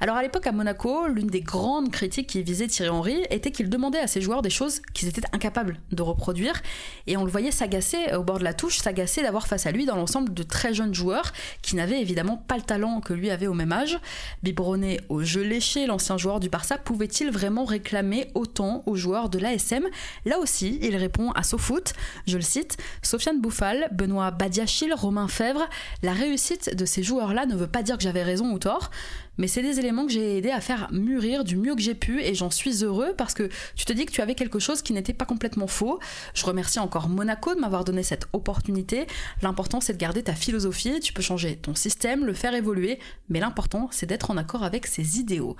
Alors 0.00 0.16
à 0.16 0.22
l'époque 0.22 0.46
à 0.46 0.52
Monaco, 0.52 1.06
l'une 1.06 1.26
des 1.26 1.42
grandes 1.42 1.90
critiques 1.90 2.28
qui 2.28 2.42
visait 2.42 2.66
Thierry 2.66 2.88
Henry 2.88 3.26
était 3.28 3.50
qu'il 3.50 3.68
demandait 3.68 3.98
à 3.98 4.06
ses 4.06 4.22
joueurs 4.22 4.40
des 4.40 4.48
choses 4.48 4.80
qu'ils 4.94 5.08
étaient 5.08 5.20
incapables 5.32 5.65
de 5.92 6.02
reproduire. 6.02 6.60
Et 7.06 7.16
on 7.16 7.24
le 7.24 7.30
voyait 7.30 7.50
s'agacer 7.50 8.14
au 8.14 8.22
bord 8.22 8.38
de 8.38 8.44
la 8.44 8.54
touche, 8.54 8.78
s'agacer 8.78 9.22
d'avoir 9.22 9.46
face 9.46 9.66
à 9.66 9.72
lui 9.72 9.86
dans 9.86 9.96
l'ensemble 9.96 10.32
de 10.32 10.42
très 10.42 10.74
jeunes 10.74 10.94
joueurs 10.94 11.32
qui 11.62 11.76
n'avaient 11.76 12.00
évidemment 12.00 12.36
pas 12.36 12.56
le 12.56 12.62
talent 12.62 13.00
que 13.00 13.12
lui 13.12 13.30
avait 13.30 13.46
au 13.46 13.54
même 13.54 13.72
âge. 13.72 13.98
Biberonné 14.42 15.00
au 15.08 15.22
jeu 15.22 15.42
léché, 15.42 15.86
l'ancien 15.86 16.18
joueur 16.18 16.40
du 16.40 16.48
Barça 16.48 16.78
pouvait-il 16.78 17.30
vraiment 17.30 17.64
réclamer 17.64 18.30
autant 18.34 18.82
aux 18.86 18.96
joueurs 18.96 19.28
de 19.28 19.38
l'ASM 19.38 19.84
Là 20.24 20.38
aussi, 20.38 20.78
il 20.82 20.96
répond 20.96 21.30
à 21.32 21.42
SoFoot, 21.42 21.92
je 22.26 22.36
le 22.36 22.42
cite, 22.42 22.76
Sofiane 23.02 23.40
Bouffal, 23.40 23.88
Benoît 23.92 24.30
Badiachil, 24.30 24.92
Romain 24.94 25.28
Fèvre, 25.28 25.68
la 26.02 26.12
réussite 26.12 26.74
de 26.74 26.84
ces 26.84 27.02
joueurs-là 27.02 27.46
ne 27.46 27.56
veut 27.56 27.66
pas 27.66 27.82
dire 27.82 27.96
que 27.96 28.02
j'avais 28.02 28.22
raison 28.22 28.52
ou 28.52 28.58
tort, 28.58 28.90
mais 29.38 29.46
c'est 29.46 29.62
des 29.62 29.78
éléments 29.78 30.06
que 30.06 30.12
j'ai 30.12 30.38
aidé 30.38 30.50
à 30.50 30.60
faire 30.60 30.88
mûrir 30.92 31.44
du 31.44 31.56
mieux 31.56 31.74
que 31.74 31.80
j'ai 31.80 31.94
pu 31.94 32.22
et 32.22 32.34
j'en 32.34 32.50
suis 32.50 32.84
heureux 32.84 33.14
parce 33.16 33.34
que 33.34 33.48
tu 33.74 33.84
te 33.84 33.92
dis 33.92 34.06
que 34.06 34.12
tu 34.12 34.20
avais 34.20 34.34
quelque 34.34 34.58
chose 34.58 34.82
qui 34.82 34.92
n'était 34.92 35.12
pas 35.12 35.24
complètement 35.24 35.66
faux. 35.66 36.00
Je 36.34 36.44
remercie 36.44 36.78
encore 36.78 37.08
Monaco 37.08 37.54
de 37.54 37.60
m'avoir 37.60 37.84
donné 37.84 38.02
cette 38.02 38.26
opportunité. 38.32 39.06
L'important 39.42 39.80
c'est 39.80 39.92
de 39.92 39.98
garder 39.98 40.22
ta 40.22 40.34
philosophie, 40.34 41.00
tu 41.00 41.12
peux 41.12 41.22
changer 41.22 41.56
ton 41.56 41.74
système, 41.74 42.24
le 42.24 42.34
faire 42.34 42.54
évoluer, 42.54 42.98
mais 43.28 43.40
l'important 43.40 43.88
c'est 43.92 44.06
d'être 44.06 44.30
en 44.30 44.36
accord 44.36 44.64
avec 44.64 44.86
ses 44.86 45.18
idéaux. 45.18 45.56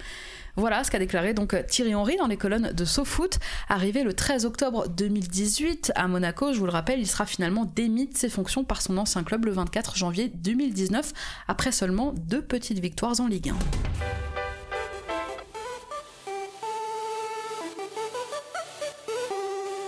Voilà 0.59 0.83
ce 0.85 0.91
qu'a 0.91 0.99
déclaré 0.99 1.35
donc 1.35 1.55
Thierry 1.67 1.95
Henry 1.95 2.17
dans 2.17 2.27
les 2.27 2.39
colonnes 2.39 2.73
de 2.73 2.85
SoFoot. 2.87 3.39
Arrivé 3.69 4.03
le 4.03 4.15
13 4.15 4.47
octobre 4.47 4.89
2018 4.89 5.93
à 5.95 6.09
Monaco, 6.09 6.55
je 6.55 6.59
vous 6.59 6.65
le 6.65 6.73
rappelle, 6.73 6.99
il 6.99 7.07
sera 7.07 7.27
finalement 7.27 7.71
démis 7.77 8.07
de 8.07 8.17
ses 8.17 8.31
fonctions 8.31 8.65
par 8.65 8.81
son 8.81 8.97
ancien 8.97 9.23
club 9.23 9.45
le 9.45 9.53
24 9.53 9.97
janvier 9.97 10.29
2019, 10.35 11.13
après 11.47 11.73
seulement 11.73 12.15
deux 12.17 12.43
petites 12.43 12.79
victoires 12.79 13.21
en 13.21 13.27
Ligue 13.27 13.51
1. 13.51 13.66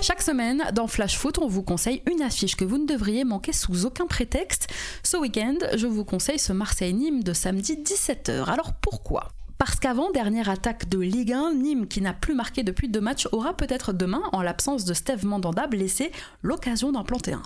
Chaque 0.00 0.22
semaine, 0.22 0.64
dans 0.72 0.86
Flash 0.86 1.18
Foot, 1.18 1.38
on 1.38 1.48
vous 1.48 1.62
conseille 1.62 2.02
une 2.10 2.22
affiche 2.22 2.56
que 2.56 2.64
vous 2.64 2.78
ne 2.78 2.86
devriez 2.86 3.24
manquer 3.24 3.52
sous 3.52 3.84
aucun 3.84 4.06
prétexte. 4.06 4.68
Ce 5.02 5.18
week-end, 5.18 5.58
je 5.76 5.86
vous 5.86 6.04
conseille 6.04 6.38
ce 6.38 6.54
Marseille-Nîmes 6.54 7.22
de 7.22 7.34
samedi 7.34 7.74
17h. 7.74 8.44
Alors 8.44 8.72
pourquoi? 8.80 9.28
Parce 9.58 9.74
qu'avant 9.74 10.10
dernière 10.10 10.48
attaque 10.48 10.88
de 10.88 10.98
Ligue 10.98 11.32
1, 11.32 11.52
Nîmes, 11.54 11.88
qui 11.88 12.00
n'a 12.00 12.14
plus 12.14 12.34
marqué 12.34 12.62
depuis 12.62 12.88
deux 12.88 13.00
matchs, 13.02 13.28
aura 13.32 13.54
peut-être 13.54 13.92
demain, 13.92 14.22
en 14.32 14.40
l'absence 14.40 14.84
de 14.84 14.94
Steve 14.94 15.26
Mandanda 15.26 15.66
blessé, 15.66 16.10
l'occasion 16.42 16.90
d'en 16.90 17.04
planter 17.04 17.34
un. 17.34 17.42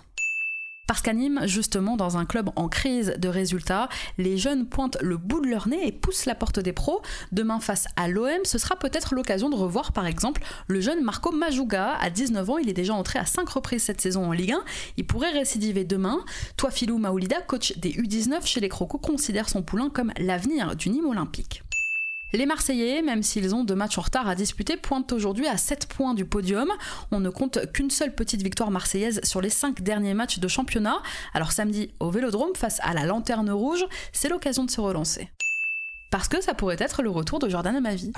Parce 0.93 1.01
qu'à 1.01 1.13
justement, 1.47 1.97
dans 1.97 2.19
un 2.19 2.27
club 2.27 2.51
en 2.55 2.69
crise 2.69 3.15
de 3.17 3.27
résultats, 3.27 3.89
les 4.19 4.37
jeunes 4.37 4.67
pointent 4.67 4.99
le 5.01 5.17
bout 5.17 5.41
de 5.41 5.49
leur 5.49 5.67
nez 5.67 5.87
et 5.87 5.91
poussent 5.91 6.27
la 6.27 6.35
porte 6.35 6.61
des 6.61 6.75
pros. 6.75 7.01
Demain, 7.33 7.61
face 7.61 7.87
à 7.97 8.09
l'OM, 8.09 8.45
ce 8.45 8.59
sera 8.59 8.77
peut-être 8.77 9.15
l'occasion 9.15 9.49
de 9.49 9.55
revoir, 9.55 9.93
par 9.93 10.07
exemple, 10.07 10.43
le 10.67 10.83
jeune 10.83 11.03
Marco 11.03 11.33
Majuga. 11.33 11.95
À 11.95 12.11
19 12.11 12.51
ans, 12.51 12.59
il 12.59 12.69
est 12.69 12.75
déjà 12.75 12.93
entré 12.93 13.19
à 13.19 13.25
5 13.25 13.49
reprises 13.49 13.85
cette 13.85 14.03
saison 14.03 14.27
en 14.27 14.33
Ligue 14.33 14.53
1. 14.53 14.63
Il 14.99 15.07
pourrait 15.07 15.33
récidiver 15.33 15.85
demain. 15.85 16.19
Toi, 16.59 16.71
Philou 16.71 16.99
Maoulida, 16.99 17.41
coach 17.41 17.79
des 17.79 17.93
U19 17.93 18.45
chez 18.45 18.61
les 18.61 18.69
Crocos, 18.69 18.99
considère 18.99 19.49
son 19.49 19.63
poulain 19.63 19.89
comme 19.89 20.13
l'avenir 20.19 20.77
du 20.77 20.91
Nîmes 20.91 21.07
olympique. 21.07 21.63
Les 22.35 22.47
Marseillais, 22.47 23.03
même 23.03 23.23
s'ils 23.23 23.55
ont 23.55 23.63
deux 23.63 23.75
matchs 23.75 23.99
en 23.99 24.03
retard 24.03 24.27
à 24.27 24.35
disputer, 24.35 24.79
pointent 24.79 25.13
aujourd'hui 25.13 25.47
à 25.47 25.59
7 25.59 25.87
points 25.87 26.15
du 26.15 26.25
podium. 26.25 26.69
On 27.11 27.21
ne 27.21 27.29
compte 27.29 27.71
qu'une 27.73 27.91
seule 27.91 28.15
petite 28.15 28.43
victoire 28.43 28.71
marseillaise 28.71 29.21
sur 29.23 29.43
les 29.43 29.51
5 29.51 29.83
derniers 29.83 30.15
matchs 30.15 30.39
de 30.39 30.49
championnat. 30.49 30.97
Alors 31.35 31.53
samedi, 31.53 31.91
au 32.01 32.11
Vélodrome, 32.11 32.55
face 32.57 32.81
à 32.83 32.95
la 32.95 33.05
Lanterne 33.05 33.51
Rouge, 33.51 33.85
c'est 34.13 34.31
l'occasion 34.31 34.65
de 34.65 34.71
se 34.71 34.81
relancer. 34.81 35.29
Parce 36.11 36.29
que 36.29 36.41
ça 36.43 36.55
pourrait 36.55 36.77
être 36.79 37.03
le 37.03 37.11
retour 37.11 37.39
de 37.39 37.51
Jordan 37.51 37.77
Amavi. 37.77 38.13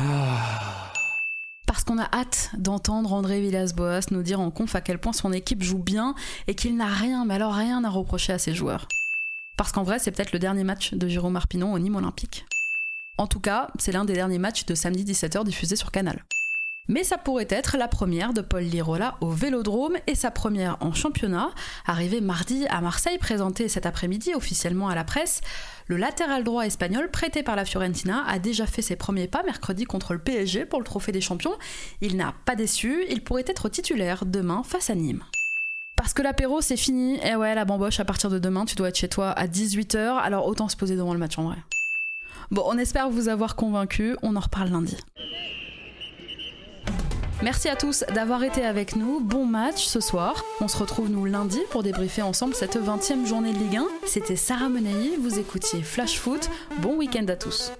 Parce 1.66 1.82
qu'on 1.82 1.98
a 1.98 2.08
hâte 2.12 2.50
d'entendre 2.56 3.12
André 3.12 3.40
Villas-Boas 3.40 4.12
nous 4.12 4.22
dire 4.22 4.40
en 4.40 4.52
conf 4.52 4.76
à 4.76 4.80
quel 4.80 4.98
point 4.98 5.12
son 5.12 5.32
équipe 5.32 5.62
joue 5.62 5.78
bien 5.78 6.14
et 6.46 6.54
qu'il 6.54 6.76
n'a 6.76 6.86
rien, 6.86 7.24
mais 7.24 7.34
alors 7.34 7.54
rien 7.54 7.82
à 7.82 7.90
reprocher 7.90 8.32
à 8.32 8.38
ses 8.38 8.54
joueurs. 8.54 8.86
Parce 9.56 9.72
qu'en 9.72 9.82
vrai, 9.82 9.98
c'est 9.98 10.12
peut-être 10.12 10.32
le 10.32 10.38
dernier 10.38 10.62
match 10.62 10.94
de 10.94 11.08
Jérôme 11.08 11.32
Marpinon 11.32 11.72
au 11.72 11.78
Nîmes 11.80 11.96
Olympique. 11.96 12.46
En 13.16 13.26
tout 13.26 13.40
cas, 13.40 13.68
c'est 13.78 13.92
l'un 13.92 14.04
des 14.04 14.14
derniers 14.14 14.38
matchs 14.38 14.66
de 14.66 14.74
samedi 14.74 15.04
17h 15.04 15.44
diffusés 15.44 15.76
sur 15.76 15.92
Canal. 15.92 16.24
Mais 16.86 17.02
ça 17.02 17.16
pourrait 17.16 17.46
être 17.48 17.78
la 17.78 17.88
première 17.88 18.34
de 18.34 18.42
Paul 18.42 18.62
Lirola 18.62 19.16
au 19.22 19.30
Vélodrome 19.30 19.96
et 20.06 20.14
sa 20.14 20.30
première 20.30 20.76
en 20.80 20.92
championnat. 20.92 21.50
Arrivé 21.86 22.20
mardi 22.20 22.66
à 22.68 22.82
Marseille, 22.82 23.16
présenté 23.16 23.68
cet 23.68 23.86
après-midi 23.86 24.34
officiellement 24.34 24.88
à 24.88 24.94
la 24.94 25.04
presse, 25.04 25.40
le 25.86 25.96
latéral 25.96 26.44
droit 26.44 26.66
espagnol 26.66 27.10
prêté 27.10 27.42
par 27.42 27.56
la 27.56 27.64
Fiorentina 27.64 28.24
a 28.26 28.38
déjà 28.38 28.66
fait 28.66 28.82
ses 28.82 28.96
premiers 28.96 29.28
pas 29.28 29.42
mercredi 29.44 29.84
contre 29.84 30.12
le 30.12 30.18
PSG 30.18 30.66
pour 30.66 30.78
le 30.78 30.84
Trophée 30.84 31.12
des 31.12 31.22
Champions. 31.22 31.54
Il 32.02 32.16
n'a 32.16 32.34
pas 32.44 32.56
déçu, 32.56 33.04
il 33.08 33.24
pourrait 33.24 33.44
être 33.46 33.70
titulaire 33.70 34.26
demain 34.26 34.62
face 34.62 34.90
à 34.90 34.94
Nîmes. 34.94 35.24
Parce 35.96 36.12
que 36.12 36.22
l'apéro 36.22 36.60
c'est 36.60 36.76
fini, 36.76 37.18
et 37.24 37.36
ouais 37.36 37.54
la 37.54 37.64
bamboche 37.64 38.00
à 38.00 38.04
partir 38.04 38.28
de 38.28 38.38
demain 38.38 38.66
tu 38.66 38.74
dois 38.74 38.88
être 38.88 38.98
chez 38.98 39.08
toi 39.08 39.30
à 39.30 39.46
18h, 39.46 40.18
alors 40.18 40.46
autant 40.46 40.68
se 40.68 40.76
poser 40.76 40.96
devant 40.96 41.14
le 41.14 41.20
match 41.20 41.38
en 41.38 41.44
vrai. 41.44 41.56
Bon, 42.50 42.62
on 42.66 42.78
espère 42.78 43.10
vous 43.10 43.28
avoir 43.28 43.56
convaincu. 43.56 44.16
On 44.22 44.36
en 44.36 44.40
reparle 44.40 44.70
lundi. 44.70 44.96
Merci 47.42 47.68
à 47.68 47.76
tous 47.76 48.04
d'avoir 48.14 48.42
été 48.42 48.64
avec 48.64 48.96
nous. 48.96 49.20
Bon 49.20 49.44
match 49.44 49.84
ce 49.84 50.00
soir. 50.00 50.42
On 50.60 50.68
se 50.68 50.78
retrouve 50.78 51.10
nous 51.10 51.26
lundi 51.26 51.60
pour 51.70 51.82
débriefer 51.82 52.22
ensemble 52.22 52.54
cette 52.54 52.76
20e 52.76 53.26
journée 53.26 53.52
de 53.52 53.58
Ligue 53.58 53.76
1. 53.76 53.86
C'était 54.06 54.36
Sarah 54.36 54.68
Menei, 54.68 55.16
vous 55.20 55.38
écoutiez 55.38 55.82
Flash 55.82 56.18
Foot. 56.18 56.48
Bon 56.80 56.96
week-end 56.96 57.26
à 57.28 57.36
tous. 57.36 57.72